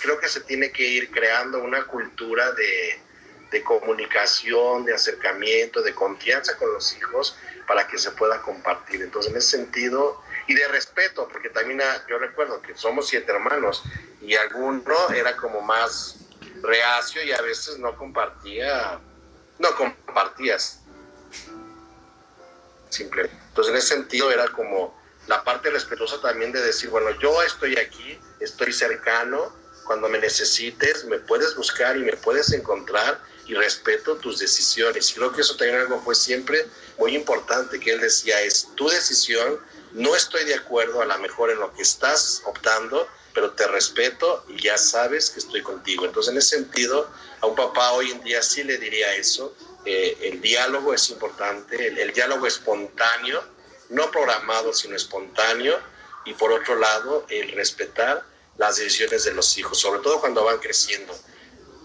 creo 0.00 0.20
que 0.20 0.28
se 0.28 0.40
tiene 0.42 0.70
que 0.70 0.86
ir 0.86 1.10
creando 1.10 1.58
una 1.62 1.84
cultura 1.86 2.52
de, 2.52 3.00
de 3.50 3.62
comunicación, 3.62 4.84
de 4.84 4.94
acercamiento, 4.94 5.82
de 5.82 5.94
confianza 5.94 6.56
con 6.56 6.72
los 6.72 6.96
hijos 6.96 7.36
para 7.66 7.86
que 7.88 7.98
se 7.98 8.10
pueda 8.12 8.40
compartir. 8.42 9.02
Entonces, 9.02 9.32
en 9.32 9.38
ese 9.38 9.56
sentido, 9.56 10.22
y 10.48 10.54
de 10.54 10.66
respeto, 10.68 11.28
porque 11.30 11.50
también 11.50 11.80
ah, 11.82 12.04
yo 12.08 12.18
recuerdo 12.18 12.60
que 12.62 12.74
somos 12.74 13.06
siete 13.06 13.30
hermanos 13.30 13.82
y 14.20 14.34
alguno 14.34 14.82
era 15.14 15.36
como 15.36 15.60
más 15.60 16.16
reacio 16.62 17.22
y 17.22 17.32
a 17.32 17.40
veces 17.42 17.78
no 17.78 17.94
compartía, 17.96 18.98
no 19.58 19.76
compartías 19.76 20.80
simplemente. 22.88 23.36
Entonces, 23.48 23.72
en 23.72 23.78
ese 23.78 23.88
sentido 23.88 24.30
era 24.32 24.48
como 24.48 24.98
la 25.26 25.44
parte 25.44 25.68
respetuosa 25.70 26.20
también 26.22 26.50
de 26.50 26.62
decir, 26.62 26.88
bueno, 26.88 27.10
yo 27.20 27.42
estoy 27.42 27.76
aquí, 27.76 28.18
estoy 28.40 28.72
cercano, 28.72 29.54
cuando 29.84 30.08
me 30.08 30.18
necesites, 30.18 31.04
me 31.04 31.18
puedes 31.18 31.54
buscar 31.56 31.96
y 31.96 32.00
me 32.00 32.16
puedes 32.16 32.52
encontrar 32.52 33.20
y 33.46 33.54
respeto 33.54 34.16
tus 34.16 34.38
decisiones. 34.38 35.10
Y 35.10 35.14
creo 35.14 35.32
que 35.32 35.42
eso 35.42 35.56
también 35.56 35.80
algo 35.80 36.00
fue 36.00 36.14
siempre 36.14 36.66
muy 36.98 37.14
importante, 37.14 37.78
que 37.78 37.92
él 37.92 38.00
decía, 38.00 38.40
es 38.40 38.68
tu 38.74 38.88
decisión, 38.88 39.58
no 39.92 40.14
estoy 40.14 40.44
de 40.44 40.54
acuerdo 40.54 41.00
a 41.02 41.06
lo 41.06 41.18
mejor 41.18 41.50
en 41.50 41.60
lo 41.60 41.72
que 41.74 41.82
estás 41.82 42.42
optando, 42.44 43.08
pero 43.34 43.52
te 43.52 43.66
respeto 43.68 44.44
y 44.48 44.62
ya 44.62 44.76
sabes 44.76 45.30
que 45.30 45.38
estoy 45.38 45.62
contigo. 45.62 46.04
Entonces, 46.04 46.32
en 46.32 46.38
ese 46.38 46.56
sentido, 46.56 47.08
a 47.40 47.46
un 47.46 47.54
papá 47.54 47.92
hoy 47.92 48.10
en 48.10 48.22
día 48.22 48.42
sí 48.42 48.64
le 48.64 48.78
diría 48.78 49.14
eso, 49.14 49.54
eh, 49.84 50.18
el 50.22 50.40
diálogo 50.40 50.92
es 50.92 51.08
importante, 51.10 51.86
el, 51.86 52.12
diálogo 52.12 52.46
espontáneo, 52.46 53.42
no 53.90 54.10
programado, 54.10 54.72
sino 54.72 54.96
espontáneo, 54.96 55.78
y 56.24 56.34
por 56.34 56.52
otro 56.52 56.76
lado, 56.76 57.24
el 57.28 57.52
respetar 57.52 58.24
las 58.58 58.76
decisiones 58.76 59.24
de 59.24 59.32
los 59.32 59.56
hijos, 59.56 59.78
sobre 59.78 60.00
todo 60.00 60.20
cuando 60.20 60.44
van 60.44 60.58
creciendo. 60.58 61.16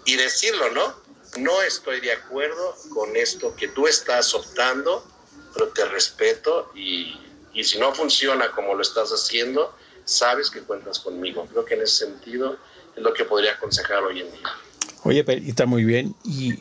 Y 0.05 0.15
decirlo, 0.15 0.69
¿no? 0.71 1.01
No 1.37 1.61
estoy 1.61 2.01
de 2.01 2.11
acuerdo 2.11 2.75
con 2.93 3.15
esto 3.15 3.55
que 3.55 3.69
tú 3.69 3.87
estás 3.87 4.33
optando, 4.33 5.07
pero 5.53 5.69
te 5.69 5.85
respeto 5.85 6.71
y, 6.75 7.22
y 7.53 7.63
si 7.63 7.77
no 7.79 7.93
funciona 7.93 8.51
como 8.51 8.73
lo 8.73 8.81
estás 8.81 9.11
haciendo, 9.11 9.75
sabes 10.05 10.49
que 10.49 10.61
cuentas 10.61 10.99
conmigo. 10.99 11.45
Creo 11.45 11.65
que 11.65 11.75
en 11.75 11.83
ese 11.83 12.05
sentido 12.05 12.57
es 12.95 13.03
lo 13.03 13.13
que 13.13 13.25
podría 13.25 13.53
aconsejar 13.53 14.03
hoy 14.03 14.21
en 14.21 14.31
día. 14.31 14.49
Oye, 15.03 15.25
está 15.47 15.65
muy 15.65 15.83
bien. 15.83 16.15
Y 16.23 16.53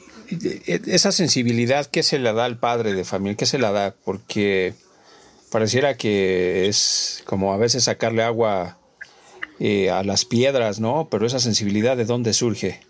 esa 0.67 1.13
sensibilidad 1.13 1.87
que 1.87 2.03
se 2.03 2.19
le 2.19 2.33
da 2.33 2.45
al 2.45 2.59
padre 2.59 2.93
de 2.93 3.05
familia, 3.05 3.37
que 3.37 3.47
se 3.47 3.59
la 3.59 3.73
da, 3.73 3.95
porque 4.05 4.75
pareciera 5.51 5.97
que 5.97 6.69
es 6.69 7.23
como 7.27 7.53
a 7.53 7.57
veces 7.57 7.85
sacarle 7.85 8.23
agua 8.23 8.79
eh, 9.61 9.91
a 9.91 10.03
las 10.03 10.25
piedras, 10.25 10.81
¿no? 10.81 11.09
Pero 11.11 11.27
esa 11.27 11.39
sensibilidad, 11.39 11.97
¿de 11.97 12.05
dónde 12.05 12.33
surge? 12.33 12.81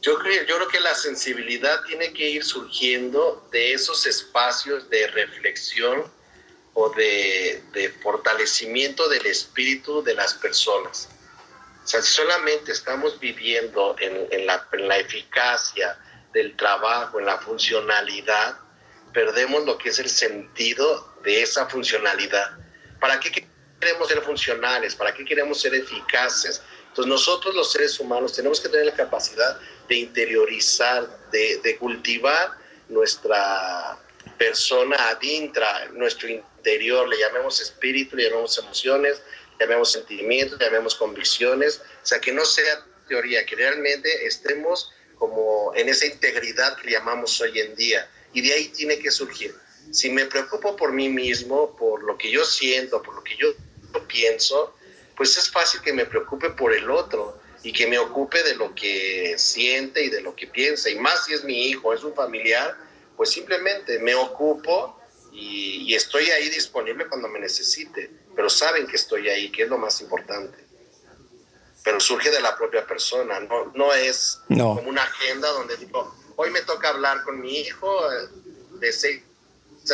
Yo 0.00 0.18
creo, 0.18 0.46
yo 0.46 0.56
creo 0.56 0.68
que 0.68 0.80
la 0.80 0.94
sensibilidad 1.14 1.80
tiene 1.84 2.12
que 2.12 2.28
ir 2.28 2.44
surgiendo 2.44 3.46
de 3.52 3.72
esos 3.72 4.04
espacios 4.06 4.90
de 4.90 5.06
reflexión 5.08 6.04
o 6.74 6.90
de, 6.90 7.62
fortalecimiento 8.02 9.08
del 9.08 9.24
espíritu 9.26 10.02
de 10.02 10.14
las 10.14 10.34
personas. 10.34 11.08
Si 11.84 12.02
solamente 12.02 12.72
estamos 12.72 13.20
viviendo 13.20 13.94
en, 14.00 14.46
la, 14.46 14.98
eficacia 14.98 15.96
del 16.32 16.56
trabajo, 16.56 17.20
en 17.20 17.26
la 17.26 17.38
funcionalidad, 17.38 18.58
perdemos 19.12 19.64
lo 19.64 19.78
que 19.78 19.90
es 19.90 19.98
el 20.00 20.10
sentido 20.10 21.14
de 21.22 21.42
esa 21.42 21.68
funcionalidad. 21.68 22.58
¿Para 22.98 23.20
qué 23.20 23.46
queremos 23.78 24.08
ser 24.08 24.20
funcionales? 24.22 24.96
¿Para 24.96 25.14
qué 25.14 25.24
queremos 25.24 25.60
ser 25.60 25.74
eficaces? 25.74 26.60
Entonces 26.88 27.08
nosotros 27.08 27.54
los 27.54 27.70
seres 27.70 28.00
humanos 28.00 28.32
tenemos 28.32 28.60
que 28.60 28.68
tener 28.68 28.86
la 28.86 28.94
capacidad 28.94 29.60
de 29.88 29.96
interiorizar, 29.96 31.08
de, 31.30 31.58
de 31.58 31.76
cultivar 31.76 32.52
nuestra 32.88 33.98
persona 34.38 34.96
adintra, 35.08 35.88
nuestro 35.92 36.28
interior, 36.28 37.08
le 37.08 37.18
llamemos 37.18 37.60
espíritu, 37.60 38.16
le 38.16 38.24
llamemos 38.24 38.58
emociones, 38.58 39.22
llamemos 39.58 39.92
sentimientos, 39.92 40.58
llamemos 40.58 40.94
convicciones, 40.94 41.80
o 42.02 42.06
sea, 42.06 42.20
que 42.20 42.32
no 42.32 42.44
sea 42.44 42.84
teoría, 43.08 43.44
que 43.44 43.56
realmente 43.56 44.26
estemos 44.26 44.90
como 45.18 45.72
en 45.74 45.88
esa 45.88 46.06
integridad 46.06 46.76
que 46.76 46.90
llamamos 46.90 47.40
hoy 47.40 47.58
en 47.60 47.74
día. 47.74 48.08
Y 48.32 48.40
de 48.42 48.52
ahí 48.52 48.68
tiene 48.68 48.98
que 48.98 49.10
surgir. 49.10 49.54
Si 49.90 50.10
me 50.10 50.26
preocupo 50.26 50.74
por 50.76 50.92
mí 50.92 51.08
mismo, 51.08 51.76
por 51.76 52.02
lo 52.02 52.18
que 52.18 52.30
yo 52.30 52.44
siento, 52.44 53.02
por 53.02 53.14
lo 53.14 53.22
que 53.22 53.36
yo 53.36 53.54
pienso, 54.08 54.74
pues 55.16 55.36
es 55.36 55.50
fácil 55.50 55.80
que 55.82 55.92
me 55.92 56.04
preocupe 56.04 56.50
por 56.50 56.72
el 56.72 56.90
otro. 56.90 57.40
Y 57.64 57.72
que 57.72 57.86
me 57.88 57.98
ocupe 57.98 58.42
de 58.44 58.54
lo 58.54 58.74
que 58.74 59.34
siente 59.38 60.04
y 60.04 60.10
de 60.10 60.20
lo 60.20 60.36
que 60.36 60.46
piensa. 60.46 60.88
Y 60.90 60.96
más 60.96 61.24
si 61.24 61.34
es 61.34 61.42
mi 61.42 61.66
hijo, 61.66 61.92
es 61.92 62.04
un 62.04 62.14
familiar, 62.14 62.76
pues 63.16 63.30
simplemente 63.30 63.98
me 63.98 64.14
ocupo 64.14 65.00
y, 65.32 65.82
y 65.88 65.94
estoy 65.94 66.30
ahí 66.30 66.48
disponible 66.50 67.08
cuando 67.08 67.28
me 67.28 67.40
necesite. 67.40 68.10
Pero 68.36 68.48
saben 68.48 68.86
que 68.86 68.96
estoy 68.96 69.28
ahí, 69.28 69.50
que 69.50 69.62
es 69.62 69.68
lo 69.68 69.78
más 69.78 70.00
importante 70.00 70.64
pero 71.84 72.00
surge 72.00 72.30
de 72.30 72.40
la 72.40 72.56
propia 72.56 72.84
persona, 72.86 73.38
no, 73.40 73.70
no 73.74 73.92
es 73.92 74.40
como 74.48 74.88
una 74.88 75.02
agenda 75.02 75.48
donde 75.50 75.76
digo, 75.76 76.16
hoy 76.34 76.50
me 76.50 76.62
toca 76.62 76.88
hablar 76.88 77.22
con 77.24 77.40
mi 77.40 77.60
hijo 77.60 78.10
eh, 78.10 78.28
de 78.80 78.90
6 78.90 79.22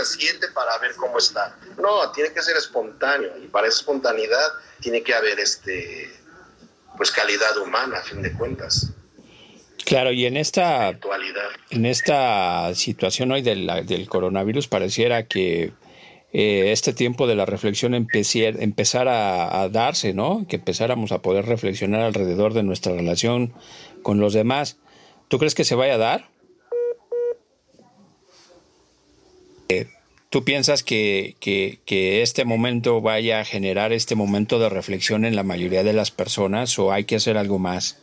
a 0.00 0.04
7 0.04 0.48
para 0.54 0.78
ver 0.78 0.94
cómo 0.94 1.18
está. 1.18 1.58
No, 1.78 2.12
tiene 2.12 2.32
que 2.32 2.42
ser 2.42 2.56
espontáneo 2.56 3.36
y 3.38 3.48
para 3.48 3.66
esa 3.66 3.78
espontaneidad 3.78 4.52
tiene 4.80 5.02
que 5.02 5.12
haber 5.12 5.40
este 5.40 6.16
pues 7.00 7.12
calidad 7.12 7.56
humana 7.56 7.96
a 7.96 8.02
fin 8.02 8.20
de 8.20 8.30
cuentas. 8.30 8.92
Claro, 9.86 10.12
y 10.12 10.26
en 10.26 10.36
esta 10.36 10.90
en 11.70 11.86
esta 11.86 12.74
situación 12.74 13.32
hoy 13.32 13.40
del, 13.40 13.66
del 13.86 14.06
coronavirus 14.06 14.68
pareciera 14.68 15.26
que 15.26 15.72
eh, 16.34 16.72
este 16.72 16.92
tiempo 16.92 17.26
de 17.26 17.36
la 17.36 17.46
reflexión 17.46 17.94
empezara 17.94 19.62
a, 19.62 19.68
darse, 19.70 20.12
¿no? 20.12 20.44
Que 20.46 20.56
empezáramos 20.56 21.10
a 21.10 21.22
poder 21.22 21.46
reflexionar 21.46 22.02
alrededor 22.02 22.52
de 22.52 22.64
nuestra 22.64 22.92
relación 22.92 23.54
con 24.02 24.20
los 24.20 24.34
demás. 24.34 24.76
¿Tú 25.28 25.38
crees 25.38 25.54
que 25.54 25.64
se 25.64 25.76
vaya 25.76 25.94
a 25.94 25.96
dar? 25.96 26.28
Eh, 29.70 29.86
¿Tú 30.30 30.44
piensas 30.44 30.84
que, 30.84 31.36
que, 31.40 32.22
este 32.22 32.44
momento 32.44 33.00
vaya 33.00 33.40
a 33.40 33.44
generar 33.44 33.92
este 33.92 34.14
momento 34.14 34.60
de 34.60 34.68
reflexión 34.68 35.24
en 35.24 35.34
la 35.34 35.42
mayoría 35.42 35.82
de 35.82 35.92
las 35.92 36.12
personas 36.12 36.78
o 36.78 36.92
hay 36.92 37.04
que 37.04 37.16
hacer 37.16 37.36
algo 37.36 37.58
más? 37.58 37.96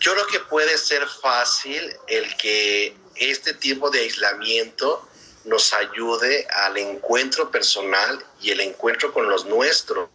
Yo 0.00 0.14
creo 0.14 0.26
que 0.28 0.40
puede 0.40 0.78
ser 0.78 1.06
fácil 1.06 1.82
el 2.08 2.34
que 2.38 2.96
este 3.16 3.52
tiempo 3.52 3.90
de 3.90 4.00
aislamiento 4.00 5.06
nos 5.44 5.74
ayude 5.74 6.46
al 6.48 6.78
encuentro 6.78 7.50
personal 7.50 8.24
y 8.40 8.52
el 8.52 8.60
encuentro 8.60 9.12
con 9.12 9.28
los 9.28 9.44
nuestros. 9.44 10.08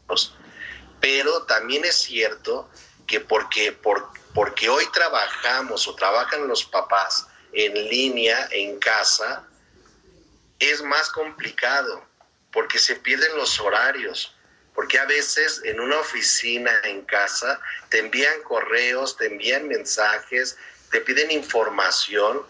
Pero 1.00 1.44
también 1.44 1.86
es 1.86 1.96
cierto 1.96 2.68
que 3.06 3.20
porque, 3.20 3.78
porque 4.34 4.68
hoy 4.68 4.86
trabajamos 4.92 5.88
o 5.88 5.94
trabajan 5.94 6.48
los 6.48 6.63
papás 6.66 7.28
en 7.53 7.74
línea, 7.89 8.48
en 8.51 8.79
casa, 8.79 9.48
es 10.60 10.81
más 10.81 11.10
complicado 11.10 12.05
porque 12.51 12.79
se 12.79 12.96
pierden 12.96 13.36
los 13.36 13.60
horarios. 13.60 14.36
Porque 14.74 14.98
a 14.98 15.05
veces 15.05 15.62
en 15.65 15.79
una 15.79 15.98
oficina, 16.00 16.72
en 16.84 17.01
casa, 17.01 17.60
te 17.89 18.00
envían 18.00 18.41
correos, 18.43 19.17
te 19.17 19.25
envían 19.25 19.67
mensajes, 19.67 20.58
te 20.91 21.01
piden 21.01 21.29
información 21.31 22.41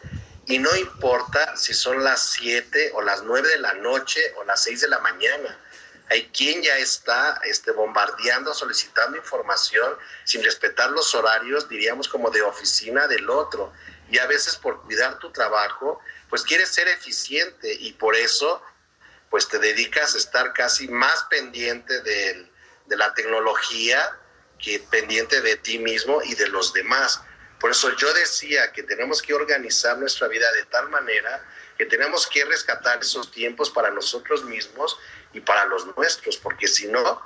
y 0.45 0.59
no 0.59 0.75
importa 0.75 1.55
si 1.55 1.73
son 1.73 2.03
las 2.03 2.31
7 2.33 2.91
o 2.93 3.01
las 3.01 3.23
9 3.23 3.47
de 3.47 3.59
la 3.59 3.73
noche 3.75 4.21
o 4.37 4.43
las 4.43 4.63
6 4.63 4.81
de 4.81 4.89
la 4.89 4.99
mañana. 4.99 5.57
Hay 6.09 6.27
quien 6.27 6.61
ya 6.61 6.77
está 6.77 7.39
este, 7.45 7.71
bombardeando, 7.71 8.53
solicitando 8.53 9.17
información 9.17 9.95
sin 10.25 10.43
respetar 10.43 10.91
los 10.91 11.15
horarios, 11.15 11.69
diríamos 11.69 12.09
como 12.09 12.29
de 12.29 12.41
oficina 12.41 13.07
del 13.07 13.29
otro. 13.29 13.71
Y 14.11 14.19
a 14.19 14.27
veces 14.27 14.57
por 14.57 14.81
cuidar 14.83 15.17
tu 15.19 15.31
trabajo, 15.31 15.99
pues 16.29 16.43
quieres 16.43 16.69
ser 16.69 16.87
eficiente 16.87 17.73
y 17.73 17.93
por 17.93 18.15
eso 18.15 18.61
pues 19.29 19.47
te 19.47 19.57
dedicas 19.57 20.13
a 20.13 20.17
estar 20.17 20.53
casi 20.53 20.89
más 20.89 21.23
pendiente 21.29 22.01
de 22.01 22.47
la 22.87 23.13
tecnología 23.13 24.17
que 24.59 24.79
pendiente 24.91 25.41
de 25.41 25.55
ti 25.57 25.79
mismo 25.79 26.21
y 26.23 26.35
de 26.35 26.49
los 26.49 26.73
demás. 26.73 27.21
Por 27.59 27.71
eso 27.71 27.95
yo 27.95 28.13
decía 28.13 28.71
que 28.71 28.83
tenemos 28.83 29.21
que 29.21 29.33
organizar 29.33 29.97
nuestra 29.97 30.27
vida 30.27 30.51
de 30.51 30.65
tal 30.65 30.89
manera 30.89 31.45
que 31.77 31.85
tenemos 31.85 32.27
que 32.27 32.43
rescatar 32.45 32.99
esos 33.01 33.31
tiempos 33.31 33.69
para 33.69 33.89
nosotros 33.91 34.43
mismos 34.45 34.97
y 35.33 35.39
para 35.39 35.65
los 35.65 35.95
nuestros, 35.95 36.37
porque 36.37 36.67
si 36.67 36.87
no, 36.87 37.21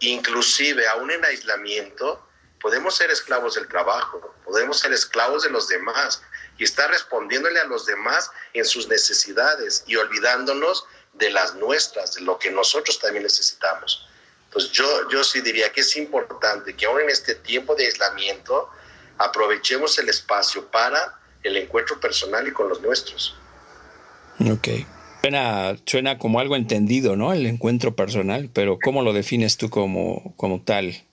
inclusive 0.00 0.86
aún 0.88 1.10
en 1.10 1.24
aislamiento, 1.24 2.25
podemos 2.60 2.96
ser 2.96 3.10
esclavos 3.10 3.54
del 3.54 3.68
trabajo, 3.68 4.34
podemos 4.44 4.78
ser 4.78 4.92
esclavos 4.92 5.42
de 5.42 5.50
los 5.50 5.68
demás 5.68 6.22
y 6.58 6.64
estar 6.64 6.90
respondiéndole 6.90 7.60
a 7.60 7.64
los 7.64 7.86
demás 7.86 8.30
en 8.54 8.64
sus 8.64 8.88
necesidades 8.88 9.84
y 9.86 9.96
olvidándonos 9.96 10.84
de 11.14 11.30
las 11.30 11.54
nuestras, 11.54 12.14
de 12.14 12.22
lo 12.22 12.38
que 12.38 12.50
nosotros 12.50 12.98
también 12.98 13.24
necesitamos. 13.24 14.06
Entonces 14.46 14.72
yo, 14.72 15.08
yo 15.10 15.24
sí 15.24 15.40
diría 15.40 15.72
que 15.72 15.80
es 15.80 15.96
importante 15.96 16.74
que 16.74 16.86
aún 16.86 17.00
en 17.00 17.10
este 17.10 17.34
tiempo 17.34 17.74
de 17.74 17.86
aislamiento, 17.86 18.70
aprovechemos 19.18 19.98
el 19.98 20.08
espacio 20.08 20.66
para 20.70 21.18
el 21.42 21.56
encuentro 21.56 21.98
personal 22.00 22.46
y 22.46 22.52
con 22.52 22.68
los 22.68 22.80
nuestros. 22.80 23.36
Ok. 24.40 24.68
Suena, 25.22 25.76
suena 25.86 26.18
como 26.18 26.38
algo 26.38 26.54
entendido, 26.54 27.16
¿no? 27.16 27.32
El 27.32 27.46
encuentro 27.46 27.96
personal, 27.96 28.50
pero 28.52 28.78
¿cómo 28.82 29.02
lo 29.02 29.12
defines 29.12 29.56
tú 29.56 29.70
como, 29.70 30.34
como 30.36 30.62
tal? 30.62 31.05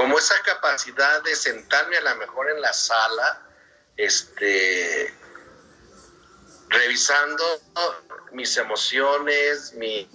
Como 0.00 0.18
esa 0.18 0.40
capacidad 0.40 1.22
de 1.24 1.36
sentarme 1.36 1.98
a 1.98 2.00
lo 2.00 2.16
mejor 2.16 2.48
en 2.48 2.62
la 2.62 2.72
sala, 2.72 3.46
este, 3.98 5.14
revisando 6.70 7.44
mis 8.32 8.56
emociones, 8.56 9.74
mi, 9.74 10.08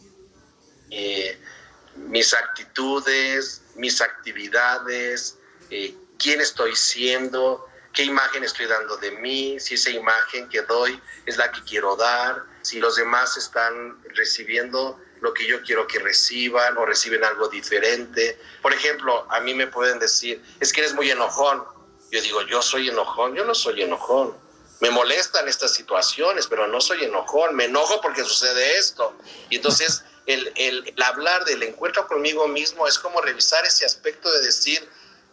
mis 1.97 2.33
actitudes, 2.33 3.61
mis 3.75 4.01
actividades, 4.01 5.37
eh, 5.69 5.95
quién 6.17 6.41
estoy 6.41 6.75
siendo, 6.75 7.69
qué 7.93 8.05
imagen 8.05 8.43
estoy 8.43 8.65
dando 8.65 8.97
de 8.97 9.11
mí, 9.11 9.59
si 9.59 9.75
esa 9.75 9.91
imagen 9.91 10.49
que 10.49 10.63
doy 10.63 10.99
es 11.27 11.37
la 11.37 11.51
que 11.51 11.63
quiero 11.63 11.95
dar, 11.95 12.43
si 12.63 12.79
los 12.79 12.95
demás 12.95 13.37
están 13.37 14.03
recibiendo 14.15 14.99
lo 15.21 15.33
que 15.33 15.45
yo 15.45 15.61
quiero 15.61 15.87
que 15.87 15.99
reciban 15.99 16.77
o 16.77 16.85
reciben 16.85 17.23
algo 17.23 17.47
diferente. 17.47 18.39
Por 18.61 18.73
ejemplo, 18.73 19.25
a 19.29 19.39
mí 19.39 19.53
me 19.53 19.67
pueden 19.67 19.99
decir, 19.99 20.41
es 20.59 20.71
que 20.73 20.81
eres 20.81 20.93
muy 20.93 21.09
enojón. 21.09 21.63
Yo 22.11 22.21
digo, 22.21 22.41
yo 22.43 22.61
soy 22.61 22.89
enojón, 22.89 23.35
yo 23.35 23.45
no 23.45 23.55
soy 23.55 23.81
enojón. 23.81 24.33
Me 24.81 24.89
molestan 24.89 25.47
estas 25.47 25.73
situaciones, 25.73 26.47
pero 26.47 26.67
no 26.67 26.81
soy 26.81 27.03
enojón. 27.03 27.55
Me 27.55 27.65
enojo 27.65 28.01
porque 28.01 28.23
sucede 28.23 28.77
esto. 28.77 29.13
Y 29.49 29.57
entonces 29.57 30.03
el, 30.25 30.51
el 30.55 31.03
hablar 31.03 31.45
del 31.45 31.63
encuentro 31.63 32.07
conmigo 32.07 32.47
mismo 32.47 32.87
es 32.87 32.99
como 32.99 33.21
revisar 33.21 33.65
ese 33.65 33.85
aspecto 33.85 34.31
de 34.31 34.41
decir, 34.41 34.87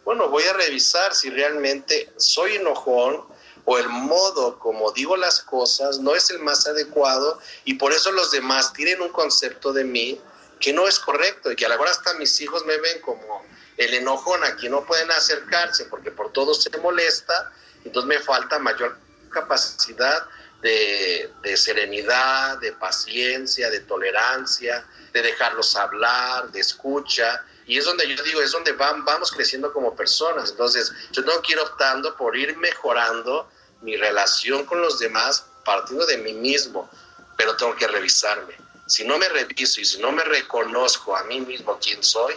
bueno, 0.05 0.29
voy 0.29 0.43
a 0.43 0.53
revisar 0.53 1.13
si 1.13 1.29
realmente 1.29 2.11
soy 2.17 2.55
enojón 2.55 3.32
o 3.65 3.77
el 3.77 3.87
modo 3.89 4.59
como 4.59 4.91
digo 4.91 5.15
las 5.15 5.41
cosas 5.41 5.99
no 5.99 6.15
es 6.15 6.29
el 6.29 6.39
más 6.39 6.67
adecuado 6.67 7.39
y 7.63 7.75
por 7.75 7.93
eso 7.93 8.11
los 8.11 8.31
demás 8.31 8.73
tienen 8.73 9.01
un 9.01 9.09
concepto 9.09 9.71
de 9.71 9.83
mí 9.83 10.21
que 10.59 10.73
no 10.73 10.87
es 10.87 10.99
correcto 10.99 11.51
y 11.51 11.55
que 11.55 11.65
a 11.65 11.69
la 11.69 11.79
hora 11.79 11.91
hasta 11.91 12.13
mis 12.15 12.39
hijos 12.41 12.65
me 12.65 12.77
ven 12.77 13.01
como 13.01 13.43
el 13.77 13.93
enojón 13.93 14.43
a 14.43 14.55
quien 14.55 14.71
no 14.71 14.85
pueden 14.85 15.11
acercarse 15.11 15.85
porque 15.85 16.11
por 16.11 16.31
todo 16.31 16.53
se 16.53 16.69
molesta, 16.77 17.51
entonces 17.83 18.07
me 18.07 18.19
falta 18.19 18.59
mayor 18.59 18.97
capacidad 19.29 20.25
de, 20.61 21.31
de 21.41 21.57
serenidad, 21.57 22.59
de 22.59 22.71
paciencia, 22.73 23.69
de 23.69 23.81
tolerancia, 23.81 24.85
de 25.11 25.21
dejarlos 25.21 25.75
hablar, 25.75 26.51
de 26.51 26.59
escucha 26.59 27.43
y 27.65 27.77
es 27.77 27.85
donde 27.85 28.07
yo 28.07 28.21
digo, 28.23 28.41
es 28.41 28.51
donde 28.51 28.73
vamos 28.73 29.31
creciendo 29.31 29.71
como 29.71 29.95
personas. 29.95 30.51
Entonces, 30.51 30.91
yo 31.11 31.23
tengo 31.23 31.41
que 31.41 31.53
ir 31.53 31.59
optando 31.59 32.15
por 32.15 32.35
ir 32.35 32.55
mejorando 32.57 33.49
mi 33.81 33.95
relación 33.95 34.65
con 34.65 34.81
los 34.81 34.99
demás 34.99 35.45
partiendo 35.65 36.05
de 36.05 36.17
mí 36.17 36.33
mismo, 36.33 36.89
pero 37.37 37.55
tengo 37.55 37.75
que 37.75 37.87
revisarme. 37.87 38.55
Si 38.87 39.05
no 39.05 39.17
me 39.17 39.29
reviso 39.29 39.79
y 39.79 39.85
si 39.85 39.99
no 40.01 40.11
me 40.11 40.23
reconozco 40.23 41.15
a 41.15 41.23
mí 41.23 41.39
mismo 41.41 41.79
quién 41.81 42.03
soy, 42.03 42.35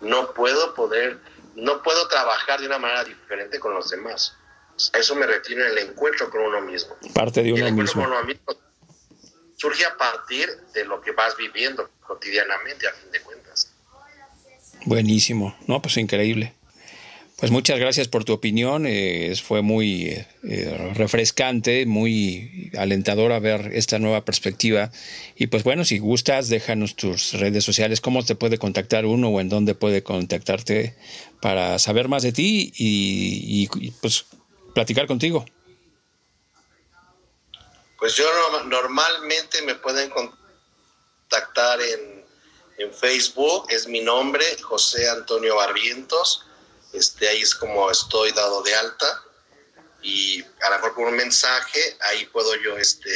no 0.00 0.32
puedo 0.32 0.74
poder, 0.74 1.18
no 1.54 1.82
puedo 1.82 2.08
trabajar 2.08 2.60
de 2.60 2.66
una 2.66 2.78
manera 2.78 3.04
diferente 3.04 3.60
con 3.60 3.74
los 3.74 3.90
demás. 3.90 4.36
eso 4.92 5.14
me 5.14 5.26
refiero 5.26 5.64
en 5.64 5.70
el 5.70 5.78
encuentro 5.90 6.28
con 6.30 6.40
uno 6.40 6.60
mismo. 6.62 6.96
Parte 7.14 7.42
de 7.42 7.52
uno 7.52 7.70
mismo. 7.70 8.02
Con 8.02 8.12
uno 8.12 8.24
mismo 8.24 8.54
surge 9.56 9.86
a 9.86 9.96
partir 9.96 10.50
de 10.74 10.84
lo 10.84 11.00
que 11.00 11.12
vas 11.12 11.36
viviendo 11.36 11.88
cotidianamente, 12.06 12.88
a 12.88 12.92
fin 12.92 13.10
de 13.10 13.20
cuentas. 13.20 13.43
Buenísimo, 14.84 15.56
no, 15.66 15.80
pues 15.80 15.96
increíble. 15.96 16.52
Pues 17.36 17.50
muchas 17.50 17.78
gracias 17.80 18.06
por 18.06 18.24
tu 18.24 18.32
opinión, 18.32 18.86
eh, 18.86 19.34
fue 19.42 19.60
muy 19.60 20.04
eh, 20.44 20.92
refrescante, 20.94 21.84
muy 21.84 22.70
alentadora 22.78 23.40
ver 23.40 23.72
esta 23.74 23.98
nueva 23.98 24.24
perspectiva. 24.24 24.92
Y 25.36 25.48
pues 25.48 25.64
bueno, 25.64 25.84
si 25.84 25.98
gustas, 25.98 26.48
déjanos 26.48 26.94
tus 26.94 27.32
redes 27.32 27.64
sociales, 27.64 28.00
cómo 28.00 28.24
te 28.24 28.36
puede 28.36 28.56
contactar 28.56 29.04
uno 29.04 29.28
o 29.28 29.40
en 29.40 29.48
dónde 29.48 29.74
puede 29.74 30.04
contactarte 30.04 30.94
para 31.42 31.78
saber 31.80 32.08
más 32.08 32.22
de 32.22 32.32
ti 32.32 32.72
y, 32.76 33.68
pues 34.00 34.26
platicar 34.72 35.06
contigo. 35.06 35.44
Pues 37.98 38.16
yo 38.16 38.24
normalmente 38.66 39.60
me 39.62 39.74
pueden 39.74 40.08
contactar 40.10 41.80
en 41.80 42.13
en 42.78 42.92
Facebook, 42.92 43.66
es 43.70 43.86
mi 43.86 44.00
nombre, 44.00 44.44
José 44.62 45.08
Antonio 45.08 45.56
Barrientos. 45.56 46.44
Este, 46.92 47.28
ahí 47.28 47.40
es 47.40 47.54
como 47.54 47.90
estoy 47.90 48.32
dado 48.32 48.62
de 48.62 48.74
alta. 48.74 49.22
Y 50.02 50.42
a 50.42 50.70
lo 50.70 50.76
mejor 50.76 50.94
con 50.94 51.04
un 51.06 51.16
mensaje, 51.16 51.80
ahí 52.10 52.26
puedo 52.26 52.50
yo 52.62 52.76
este, 52.76 53.10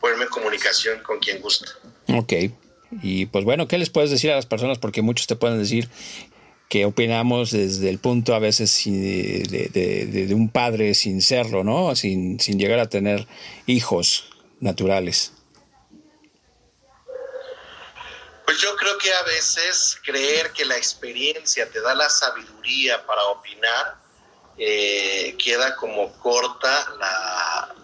ponerme 0.00 0.24
en 0.24 0.30
comunicación 0.30 1.02
con 1.02 1.18
quien 1.18 1.40
guste. 1.40 1.68
Ok. 2.08 2.32
Y 3.02 3.26
pues 3.26 3.44
bueno, 3.44 3.66
¿qué 3.66 3.78
les 3.78 3.90
puedes 3.90 4.10
decir 4.10 4.30
a 4.30 4.36
las 4.36 4.46
personas? 4.46 4.78
Porque 4.78 5.02
muchos 5.02 5.26
te 5.26 5.36
pueden 5.36 5.58
decir 5.58 5.88
que 6.68 6.84
opinamos 6.84 7.52
desde 7.52 7.88
el 7.88 7.98
punto 7.98 8.34
a 8.34 8.38
veces 8.38 8.82
de, 8.84 10.28
un 10.32 10.48
padre 10.48 10.94
sin 10.94 11.22
serlo, 11.22 11.64
¿no? 11.64 11.94
Sin, 11.94 12.40
sin 12.40 12.58
llegar 12.58 12.80
a 12.80 12.88
tener 12.88 13.26
hijos 13.66 14.28
naturales. 14.60 15.32
Pues 18.46 18.58
yo 18.58 18.76
creo 18.76 18.96
que 18.96 19.12
a 19.12 19.22
veces 19.24 19.98
creer 20.04 20.52
que 20.52 20.64
la 20.64 20.76
experiencia 20.76 21.68
te 21.68 21.80
da 21.80 21.94
la 21.96 22.08
sabiduría 22.08 23.04
para 23.04 23.24
opinar, 23.24 23.96
eh, 24.56 25.36
queda 25.36 25.74
como 25.74 26.16
corta 26.20 26.94
la, 26.98 27.74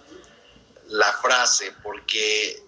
la 0.86 1.12
frase, 1.14 1.74
porque 1.82 2.62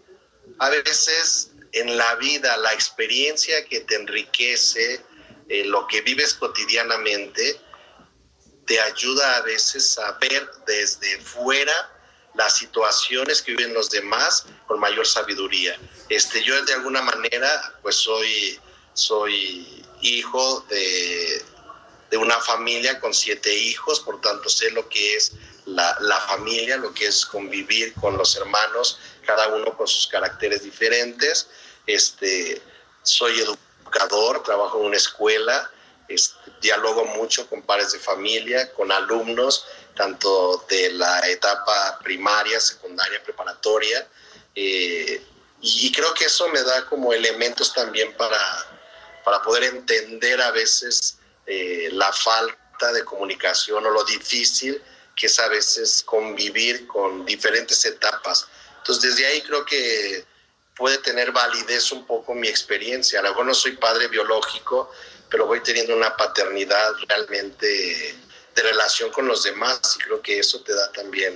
a 0.59 0.71
veces 0.71 1.53
en 1.71 1.97
la 1.97 2.17
vida 2.17 2.57
la 2.57 2.73
experiencia 2.73 3.65
que 3.65 3.81
te 3.81 3.95
enriquece, 3.95 5.01
eh, 5.49 5.65
lo 5.65 5.87
que 5.87 6.01
vives 6.01 6.35
cotidianamente, 6.35 7.61
te 8.67 8.81
ayuda 8.81 9.37
a 9.37 9.43
veces 9.43 9.97
a 9.99 10.19
ver 10.19 10.51
desde 10.67 11.21
fuera 11.21 11.94
las 12.35 12.57
situaciones 12.57 13.43
que 13.43 13.53
viven 13.53 13.75
los 13.75 13.91
demás 13.91 14.47
con 14.67 14.81
mayor 14.81 15.07
sabiduría. 15.07 15.79
Este, 16.09 16.43
yo 16.43 16.61
de 16.65 16.75
alguna 16.75 17.03
manera, 17.03 17.75
pues 17.83 17.97
soy, 17.97 18.59
soy 18.93 19.85
hijo 20.03 20.61
de, 20.69 21.45
de 22.11 22.17
una 22.17 22.39
familia 22.41 23.01
con 23.01 23.15
siete 23.15 23.55
hijos, 23.55 24.01
por 24.01 24.21
tanto 24.21 24.49
sé 24.49 24.71
lo 24.71 24.89
que 24.89 25.17
es 25.17 25.33
la, 25.67 25.97
la, 26.01 26.21
familia, 26.21 26.77
lo 26.77 26.93
que 26.93 27.07
es 27.07 27.25
convivir 27.25 27.95
con 27.95 28.19
los 28.19 28.37
hermanos, 28.37 28.99
cada 29.27 29.49
uno 29.49 29.77
con 29.77 29.87
sus 29.87 30.07
caracteres 30.09 30.63
diferentes. 30.63 31.49
Este, 31.87 32.61
soy 33.03 33.41
educador, 33.41 34.43
trabajo 34.43 34.81
en 34.81 34.87
una 34.87 34.97
escuela, 34.97 35.71
este, 36.09 36.37
dialogo 36.61 37.05
mucho 37.05 37.49
con 37.49 37.63
pares 37.63 37.93
de 37.93 37.99
familia, 37.99 38.73
con 38.73 38.93
alumnos, 38.93 39.67
tanto 39.95 40.65
de 40.69 40.93
la 40.93 41.21
etapa 41.29 41.99
primaria, 42.03 42.61
secundaria, 42.61 43.23
preparatoria. 43.23 44.07
Eh, 44.55 45.23
y, 45.61 45.93
creo 45.93 46.13
que 46.15 46.27
eso 46.27 46.49
me 46.49 46.63
da 46.63 46.85
como 46.87 47.13
elementos 47.13 47.73
también 47.73 48.13
para, 48.17 48.39
para 49.25 49.43
poder 49.43 49.65
entender 49.65 50.41
a 50.41 50.51
veces 50.51 51.19
eh, 51.47 51.89
la 51.93 52.13
falta 52.13 52.93
de 52.93 53.05
comunicación 53.05 53.87
o 53.87 53.91
lo 53.91 54.05
difícil 54.05 54.83
que 55.17 55.27
es 55.27 55.39
a 55.39 55.49
veces 55.49 56.03
convivir 56.05 56.87
con 56.87 57.25
diferentes 57.25 57.85
etapas. 57.85 58.47
Entonces 58.79 59.15
desde 59.15 59.27
ahí 59.27 59.43
creo 59.43 59.65
que 59.65 60.25
puede 60.77 60.99
tener 60.99 61.31
validez 61.33 61.93
un 61.93 62.07
poco 62.07 62.35
mi 62.35 62.49
experiencia. 62.49 63.21
A 63.21 63.23
lo 63.23 63.29
mejor 63.31 63.47
no 63.47 63.55
soy 63.55 63.73
padre 63.77 64.09
biológico, 64.09 64.91
pero 65.31 65.47
voy 65.47 65.61
teniendo 65.61 65.95
una 65.95 66.17
paternidad 66.17 66.93
realmente 67.09 68.17
de 68.55 68.63
relación 68.63 69.11
con 69.11 69.27
los 69.27 69.43
demás 69.43 69.81
y 69.97 70.03
creo 70.03 70.23
que 70.23 70.39
eso 70.39 70.61
te 70.63 70.75
da 70.75 70.91
también 70.93 71.35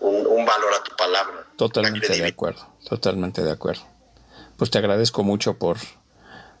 un, 0.00 0.44
valor 0.44 0.74
a 0.74 0.82
tu 0.82 0.94
palabra. 0.96 1.46
Totalmente 1.56 2.08
de 2.08 2.26
acuerdo, 2.26 2.66
totalmente 2.88 3.42
de 3.42 3.50
acuerdo. 3.50 3.82
Pues 4.56 4.70
te 4.70 4.78
agradezco 4.78 5.22
mucho 5.22 5.54
por, 5.54 5.78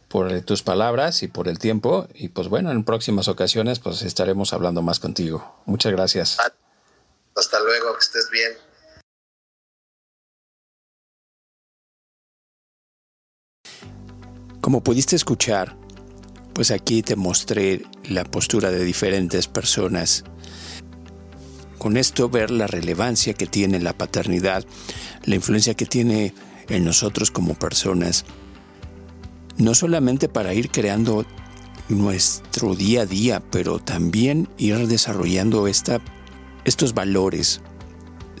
por 0.08 0.40
tus 0.42 0.62
palabras 0.62 1.22
y 1.22 1.28
por 1.28 1.48
el 1.48 1.58
tiempo 1.58 2.08
y 2.14 2.28
pues 2.28 2.48
bueno, 2.48 2.70
en 2.70 2.84
próximas 2.84 3.28
ocasiones 3.28 3.78
pues 3.78 4.02
estaremos 4.02 4.52
hablando 4.52 4.82
más 4.82 5.00
contigo. 5.00 5.62
Muchas 5.66 5.92
gracias. 5.92 6.38
Hasta 7.34 7.60
luego, 7.60 7.92
que 7.94 8.00
estés 8.00 8.30
bien. 8.30 8.56
Como 14.60 14.82
pudiste 14.82 15.16
escuchar, 15.16 15.76
pues 16.58 16.72
aquí 16.72 17.02
te 17.02 17.14
mostré 17.14 17.84
la 18.02 18.24
postura 18.24 18.72
de 18.72 18.82
diferentes 18.82 19.46
personas. 19.46 20.24
Con 21.78 21.96
esto 21.96 22.28
ver 22.28 22.50
la 22.50 22.66
relevancia 22.66 23.32
que 23.32 23.46
tiene 23.46 23.78
la 23.78 23.96
paternidad, 23.96 24.64
la 25.22 25.36
influencia 25.36 25.74
que 25.74 25.86
tiene 25.86 26.34
en 26.68 26.84
nosotros 26.84 27.30
como 27.30 27.54
personas, 27.54 28.24
no 29.56 29.72
solamente 29.72 30.28
para 30.28 30.52
ir 30.52 30.70
creando 30.72 31.24
nuestro 31.88 32.74
día 32.74 33.02
a 33.02 33.06
día, 33.06 33.40
pero 33.52 33.78
también 33.78 34.48
ir 34.58 34.88
desarrollando 34.88 35.68
estos 35.68 36.92
valores. 36.92 37.60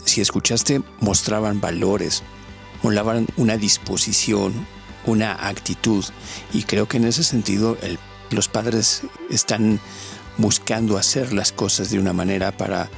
Si 0.06 0.20
escuchaste, 0.20 0.82
mostraban 0.98 1.60
valores, 1.60 2.24
mostraban 2.82 3.28
una 3.36 3.56
disposición, 3.56 4.66
una 5.08 5.48
actitud, 5.48 6.04
y 6.52 6.62
creo 6.62 6.86
que 6.86 6.98
en 6.98 7.04
ese 7.04 7.24
sentido 7.24 7.76
los 8.30 8.48
padres 8.48 9.02
están 9.30 9.80
buscando 10.36 10.96
hacer 10.98 11.32
las 11.32 11.52
cosas 11.52 11.90
de 11.90 11.98
una 11.98 12.12
manera 12.12 12.52
para 12.52 12.90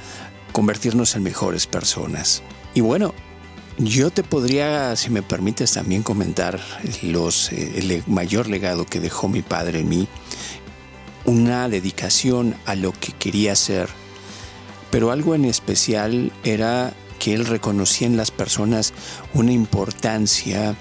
convertirnos 0.51 1.15
en 1.15 1.23
mejores 1.23 1.67
personas. 1.67 2.43
Y 2.73 2.81
bueno, 2.81 3.13
yo 3.77 4.11
te 4.11 4.23
podría, 4.23 4.95
si 4.95 5.09
me 5.09 5.23
permites, 5.23 5.73
también 5.73 6.03
comentar 6.03 6.59
los, 7.01 7.51
eh, 7.51 7.73
el 7.77 8.03
mayor 8.07 8.47
legado 8.47 8.85
que 8.85 8.99
dejó 8.99 9.27
mi 9.27 9.41
padre 9.41 9.79
en 9.79 9.89
mí, 9.89 10.07
una 11.25 11.69
dedicación 11.69 12.55
a 12.65 12.75
lo 12.75 12.91
que 12.91 13.13
quería 13.13 13.53
hacer, 13.53 13.89
pero 14.91 15.11
algo 15.11 15.35
en 15.35 15.45
especial 15.45 16.31
era 16.43 16.93
que 17.19 17.33
él 17.33 17.45
reconocía 17.45 18.07
en 18.07 18.17
las 18.17 18.31
personas 18.31 18.93
una 19.33 19.51
importancia 19.51 20.75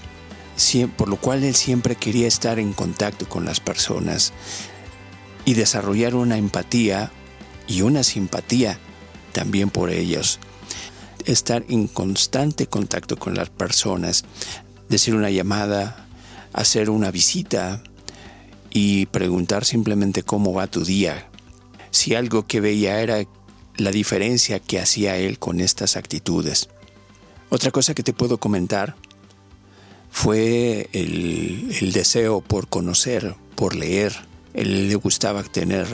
por 0.97 1.09
lo 1.09 1.17
cual 1.17 1.43
él 1.45 1.55
siempre 1.55 1.97
quería 1.97 2.29
estar 2.29 2.59
en 2.59 2.73
contacto 2.73 3.29
con 3.29 3.45
las 3.45 3.61
personas 3.61 4.33
y 5.45 5.55
desarrollar 5.55 6.15
una 6.15 6.37
empatía 6.37 7.11
y 7.67 7.83
una 7.83 8.03
simpatía 8.03 8.79
también 9.33 9.71
por 9.71 9.91
ellos. 9.91 10.39
Estar 11.25 11.65
en 11.69 11.87
constante 11.87 12.67
contacto 12.67 13.17
con 13.17 13.35
las 13.35 13.49
personas, 13.49 14.25
decir 14.89 15.15
una 15.15 15.31
llamada, 15.31 16.07
hacer 16.53 16.91
una 16.91 17.11
visita 17.11 17.83
y 18.71 19.07
preguntar 19.07 19.65
simplemente 19.65 20.23
cómo 20.23 20.53
va 20.53 20.67
tu 20.67 20.85
día. 20.85 21.29
Si 21.91 22.15
algo 22.15 22.47
que 22.47 22.61
veía 22.61 23.01
era 23.01 23.25
la 23.77 23.91
diferencia 23.91 24.61
que 24.61 24.79
hacía 24.79 25.17
él 25.17 25.39
con 25.39 25.61
estas 25.61 25.97
actitudes. 25.97 26.69
Otra 27.49 27.71
cosa 27.71 27.95
que 27.95 28.03
te 28.03 28.13
puedo 28.13 28.39
comentar 28.39 28.95
fue 30.11 30.89
el, 30.93 31.93
deseo 31.93 32.41
por 32.41 32.69
conocer, 32.69 33.35
por 33.55 33.75
leer. 33.75 34.15
Él 34.55 34.89
le 34.89 34.95
gustaba 34.97 35.43
tener 35.43 35.87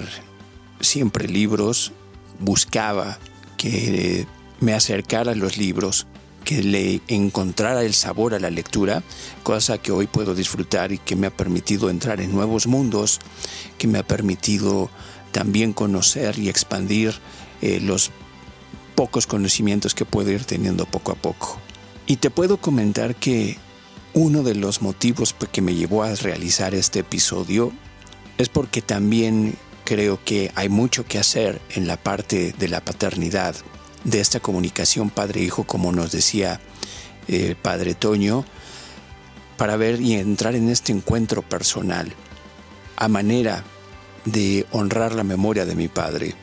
siempre 0.80 1.28
libros, 1.28 1.92
buscaba 2.40 3.18
que 3.56 4.26
me 4.60 4.74
acercara 4.74 5.32
a 5.32 5.36
los 5.36 5.58
libros, 5.58 6.06
que 6.44 6.62
le 6.62 7.00
encontrara 7.08 7.82
el 7.82 7.94
sabor 7.94 8.34
a 8.34 8.40
la 8.40 8.50
lectura, 8.50 9.02
cosa 9.42 9.78
que 9.78 9.92
hoy 9.92 10.06
puedo 10.06 10.34
disfrutar 10.34 10.92
y 10.92 10.98
que 10.98 11.16
me 11.16 11.26
ha 11.26 11.36
permitido 11.36 11.90
entrar 11.90 12.20
en 12.20 12.32
nuevos 12.32 12.66
mundos, 12.66 13.20
que 13.78 13.88
me 13.88 13.98
ha 13.98 14.06
permitido 14.06 14.90
también 15.32 15.72
conocer 15.72 16.38
y 16.38 16.48
expandir 16.48 17.14
eh, 17.60 17.80
los 17.80 18.10
pocos 18.94 19.26
conocimientos 19.26 19.94
que 19.94 20.04
puedo 20.04 20.30
ir 20.30 20.44
teniendo 20.44 20.86
poco 20.86 21.12
a 21.12 21.16
poco. 21.16 21.58
Y 22.06 22.16
te 22.16 22.30
puedo 22.30 22.58
comentar 22.58 23.16
que 23.16 23.58
uno 24.16 24.42
de 24.42 24.54
los 24.54 24.80
motivos 24.80 25.36
que 25.52 25.60
me 25.60 25.74
llevó 25.74 26.02
a 26.02 26.14
realizar 26.14 26.74
este 26.74 27.00
episodio 27.00 27.70
es 28.38 28.48
porque 28.48 28.80
también 28.80 29.56
creo 29.84 30.18
que 30.24 30.50
hay 30.54 30.70
mucho 30.70 31.04
que 31.04 31.18
hacer 31.18 31.60
en 31.74 31.86
la 31.86 31.98
parte 31.98 32.54
de 32.58 32.68
la 32.68 32.80
paternidad, 32.80 33.54
de 34.04 34.20
esta 34.20 34.40
comunicación 34.40 35.10
padre-hijo, 35.10 35.64
como 35.64 35.92
nos 35.92 36.12
decía 36.12 36.60
el 37.28 37.50
eh, 37.50 37.56
Padre 37.60 37.94
Toño, 37.94 38.46
para 39.58 39.76
ver 39.76 40.00
y 40.00 40.14
entrar 40.14 40.54
en 40.54 40.70
este 40.70 40.92
encuentro 40.92 41.42
personal, 41.42 42.10
a 42.96 43.08
manera 43.08 43.64
de 44.24 44.64
honrar 44.72 45.14
la 45.14 45.24
memoria 45.24 45.66
de 45.66 45.74
mi 45.74 45.88
padre. 45.88 46.34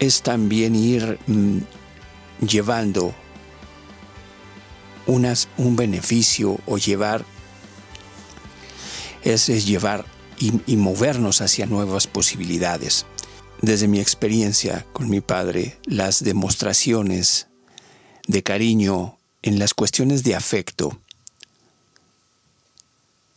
Es 0.00 0.22
también 0.22 0.74
ir 0.74 1.20
mm, 1.28 1.58
llevando 2.44 3.14
un 5.10 5.76
beneficio 5.76 6.58
o 6.66 6.78
llevar, 6.78 7.24
es, 9.22 9.46
llevar 9.66 10.04
y, 10.38 10.76
movernos 10.76 11.40
hacia 11.40 11.66
nuevas 11.66 12.06
posibilidades. 12.06 13.06
Desde 13.60 13.88
mi 13.88 14.00
experiencia 14.00 14.86
con 14.92 15.10
mi 15.10 15.20
padre, 15.20 15.78
las 15.84 16.24
demostraciones 16.24 17.48
de 18.26 18.42
cariño 18.42 19.18
en 19.42 19.58
las 19.58 19.74
cuestiones 19.74 20.22
de 20.22 20.34
afecto 20.34 20.98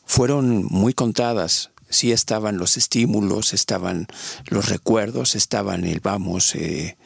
fueron 0.06 0.66
muy 0.66 0.94
contadas. 0.94 1.72
Sí 1.90 2.12
estaban 2.12 2.58
los 2.58 2.78
estímulos, 2.78 3.54
estaban 3.54 4.08
los 4.46 4.70
recuerdos, 4.70 5.36
estaban 5.36 5.84
el 5.84 6.00
vamos, 6.00 6.56
eh, 6.56 6.98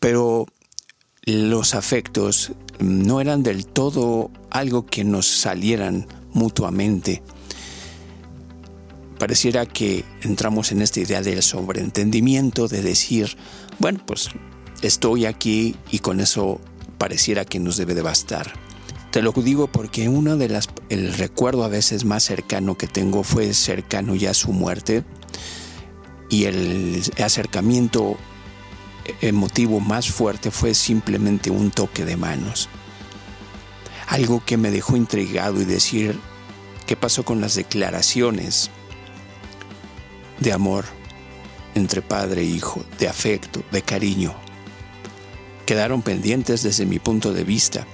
pero 0.00 0.46
los 1.26 1.74
afectos 1.74 2.52
no 2.78 3.20
eran 3.20 3.42
del 3.42 3.66
todo 3.66 4.30
algo 4.50 4.86
que 4.86 5.04
nos 5.04 5.26
salieran 5.26 6.06
mutuamente. 6.32 7.22
Pareciera 9.18 9.64
que 9.64 10.04
entramos 10.22 10.72
en 10.72 10.82
esta 10.82 11.00
idea 11.00 11.22
del 11.22 11.42
sobreentendimiento, 11.42 12.68
de 12.68 12.82
decir, 12.82 13.36
bueno, 13.78 14.00
pues 14.04 14.28
estoy 14.82 15.24
aquí 15.24 15.76
y 15.90 16.00
con 16.00 16.20
eso 16.20 16.60
pareciera 16.98 17.44
que 17.44 17.60
nos 17.60 17.76
debe 17.76 17.94
de 17.94 18.02
bastar. 18.02 18.52
Te 19.10 19.22
lo 19.22 19.32
digo 19.32 19.68
porque 19.68 20.08
uno 20.08 20.36
de 20.36 20.48
las, 20.48 20.68
el 20.88 21.14
recuerdo 21.14 21.64
a 21.64 21.68
veces 21.68 22.04
más 22.04 22.24
cercano 22.24 22.76
que 22.76 22.88
tengo 22.88 23.22
fue 23.22 23.54
cercano 23.54 24.16
ya 24.16 24.30
a 24.30 24.34
su 24.34 24.52
muerte 24.52 25.04
y 26.28 26.44
el 26.46 27.00
acercamiento 27.22 28.16
emotivo 29.20 29.80
más 29.80 30.10
fuerte 30.10 30.50
fue 30.50 30.74
simplemente 30.74 31.50
un 31.50 31.70
toque 31.70 32.04
de 32.04 32.16
manos. 32.16 32.68
Algo 34.06 34.44
que 34.44 34.56
me 34.56 34.70
dejó 34.70 34.96
intrigado 34.96 35.60
y 35.60 35.64
decir 35.64 36.18
qué 36.86 36.96
pasó 36.96 37.24
con 37.24 37.40
las 37.40 37.54
declaraciones 37.54 38.70
de 40.40 40.52
amor 40.52 40.84
entre 41.74 42.02
padre 42.02 42.42
e 42.42 42.44
hijo, 42.44 42.84
de 42.98 43.08
afecto, 43.08 43.62
de 43.72 43.82
cariño. 43.82 44.34
Quedaron 45.66 46.02
pendientes 46.02 46.62
desde 46.62 46.86
mi 46.86 46.98
punto 46.98 47.32
de 47.32 47.44
vista, 47.44 47.86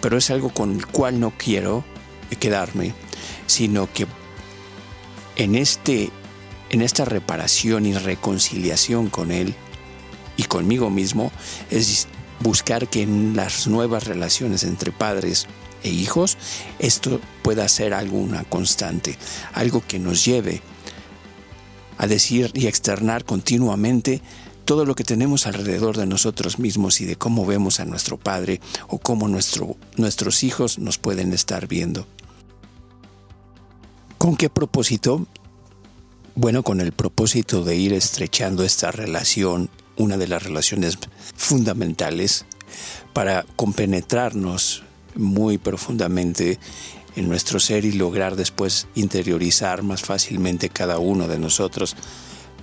pero 0.00 0.16
es 0.16 0.30
algo 0.30 0.50
con 0.50 0.76
el 0.76 0.86
cual 0.86 1.20
no 1.20 1.32
quiero 1.36 1.84
quedarme, 2.38 2.94
sino 3.46 3.92
que 3.92 4.06
en 5.36 5.54
este 5.54 6.10
en 6.70 6.82
esta 6.82 7.06
reparación 7.06 7.86
y 7.86 7.94
reconciliación 7.94 9.08
con 9.08 9.30
él 9.30 9.54
y 10.38 10.44
conmigo 10.44 10.88
mismo 10.88 11.30
es 11.70 12.08
buscar 12.40 12.88
que 12.88 13.02
en 13.02 13.36
las 13.36 13.66
nuevas 13.66 14.06
relaciones 14.06 14.62
entre 14.62 14.92
padres 14.92 15.46
e 15.82 15.90
hijos 15.90 16.38
esto 16.78 17.20
pueda 17.42 17.68
ser 17.68 17.92
alguna 17.92 18.44
constante, 18.44 19.18
algo 19.52 19.82
que 19.86 19.98
nos 19.98 20.24
lleve 20.24 20.62
a 21.98 22.06
decir 22.06 22.50
y 22.54 22.68
externar 22.68 23.24
continuamente 23.24 24.22
todo 24.64 24.84
lo 24.84 24.94
que 24.94 25.04
tenemos 25.04 25.46
alrededor 25.46 25.96
de 25.96 26.06
nosotros 26.06 26.58
mismos 26.58 27.00
y 27.00 27.06
de 27.06 27.16
cómo 27.16 27.44
vemos 27.44 27.80
a 27.80 27.84
nuestro 27.84 28.18
padre 28.18 28.60
o 28.86 28.98
cómo 28.98 29.26
nuestro, 29.26 29.76
nuestros 29.96 30.44
hijos 30.44 30.78
nos 30.78 30.98
pueden 30.98 31.32
estar 31.32 31.66
viendo. 31.66 32.06
¿Con 34.18 34.36
qué 34.36 34.50
propósito? 34.50 35.26
Bueno, 36.34 36.62
con 36.62 36.80
el 36.80 36.92
propósito 36.92 37.64
de 37.64 37.76
ir 37.76 37.94
estrechando 37.94 38.62
esta 38.62 38.92
relación 38.92 39.70
una 39.98 40.16
de 40.16 40.28
las 40.28 40.42
relaciones 40.42 40.98
fundamentales 41.36 42.46
para 43.12 43.44
compenetrarnos 43.56 44.84
muy 45.14 45.58
profundamente 45.58 46.58
en 47.16 47.28
nuestro 47.28 47.58
ser 47.58 47.84
y 47.84 47.92
lograr 47.92 48.36
después 48.36 48.86
interiorizar 48.94 49.82
más 49.82 50.02
fácilmente 50.02 50.68
cada 50.68 50.98
uno 50.98 51.26
de 51.26 51.38
nosotros 51.38 51.96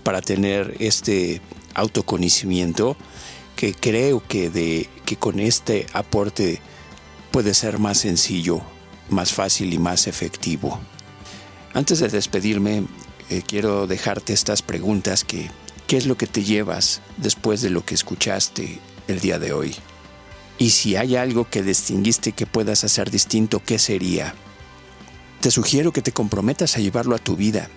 para 0.04 0.22
tener 0.22 0.76
este 0.80 1.42
autoconocimiento 1.74 2.96
que 3.56 3.74
creo 3.74 4.26
que, 4.26 4.50
de, 4.50 4.90
que 5.06 5.18
con 5.18 5.40
este 5.40 5.88
aporte 5.94 6.62
puede 7.32 7.54
ser 7.54 7.80
más 7.80 8.00
sencillo, 8.00 8.62
más 9.10 9.34
fácil 9.34 9.74
y 9.74 9.78
más 9.78 10.08
efectivo. 10.08 10.80
Antes 11.74 12.00
de 12.00 12.08
despedirme, 12.08 12.86
eh, 13.30 13.42
quiero 13.46 13.88
dejarte 13.88 14.34
estas 14.34 14.62
preguntas 14.62 15.24
que 15.24 15.50
¿Qué 15.88 15.98
es 15.98 16.08
lo 16.08 16.18
que 16.18 16.26
te 16.26 16.44
llevas 16.44 17.02
después 17.18 17.62
de 17.62 17.70
lo 17.70 17.86
que 17.86 17.94
escuchaste 17.94 18.80
el 19.08 19.20
día 19.20 19.38
de 19.38 19.54
hoy? 19.54 19.76
Y 20.58 20.72
si 20.72 20.96
hay 20.96 21.16
algo 21.16 21.48
que 21.48 21.62
distinguiste 21.62 22.32
que 22.32 22.48
puedas 22.48 22.84
hacer 22.84 23.12
distinto, 23.12 23.62
¿qué 23.64 23.78
sería? 23.78 24.34
Te 25.42 25.52
sugiero 25.52 25.94
que 25.94 26.02
te 26.02 26.12
comprometas 26.12 26.76
a 26.76 26.80
llevarlo 26.80 27.16
a 27.16 27.20
tu 27.20 27.36
vida. 27.36 27.70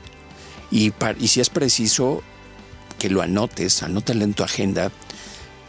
Y, 0.70 0.94
y 1.20 1.28
si 1.28 1.40
es 1.40 1.50
preciso, 1.50 2.22
que 2.98 3.10
lo 3.10 3.20
anotes, 3.20 3.82
anótalo 3.82 4.24
en 4.24 4.32
tu 4.32 4.42
agenda, 4.42 4.90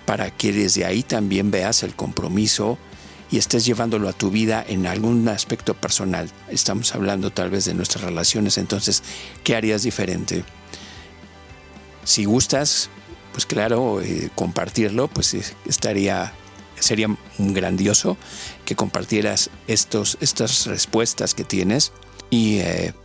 para 0.05 0.31
que 0.31 0.53
desde 0.53 0.85
ahí 0.85 1.03
también 1.03 1.51
veas 1.51 1.83
el 1.83 1.93
compromiso 1.93 2.77
y 3.29 3.37
estés 3.37 3.65
llevándolo 3.65 4.07
a 4.07 4.13
tu 4.13 4.31
vida 4.31 4.63
en 4.65 4.87
algún 4.87 5.27
aspecto 5.27 5.73
personal. 5.73 6.31
Estamos 6.49 6.95
hablando 6.95 7.31
tal 7.31 7.49
vez 7.49 7.65
de 7.65 7.73
nuestras 7.73 8.05
relaciones, 8.05 8.57
entonces, 8.57 9.03
¿qué 9.43 9.57
harías 9.57 9.83
diferente? 9.83 10.45
Si 12.09 12.25
gustas, 12.25 12.89
pues 13.33 13.45
claro, 13.45 14.01
eh, 14.01 14.31
compartirlo, 14.33 15.09
pues 15.09 15.35
estaría 15.67 16.33
sería 16.79 17.07
grandioso 17.37 18.17
que 18.65 18.75
compartieras 18.75 19.51
estos, 19.67 20.17
estas 20.19 20.65
respuestas 20.65 21.35
que 21.35 21.43
tienes 21.43 21.91
y 22.31 22.61
eh, 22.61 22.95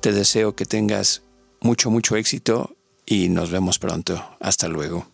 te 0.00 0.12
deseo 0.12 0.54
que 0.54 0.66
tengas 0.66 1.22
mucho, 1.60 1.90
mucho 1.90 2.14
éxito 2.14 2.76
y 3.04 3.28
nos 3.28 3.50
vemos 3.50 3.80
pronto. 3.80 4.24
Hasta 4.38 4.68
luego. 4.68 5.08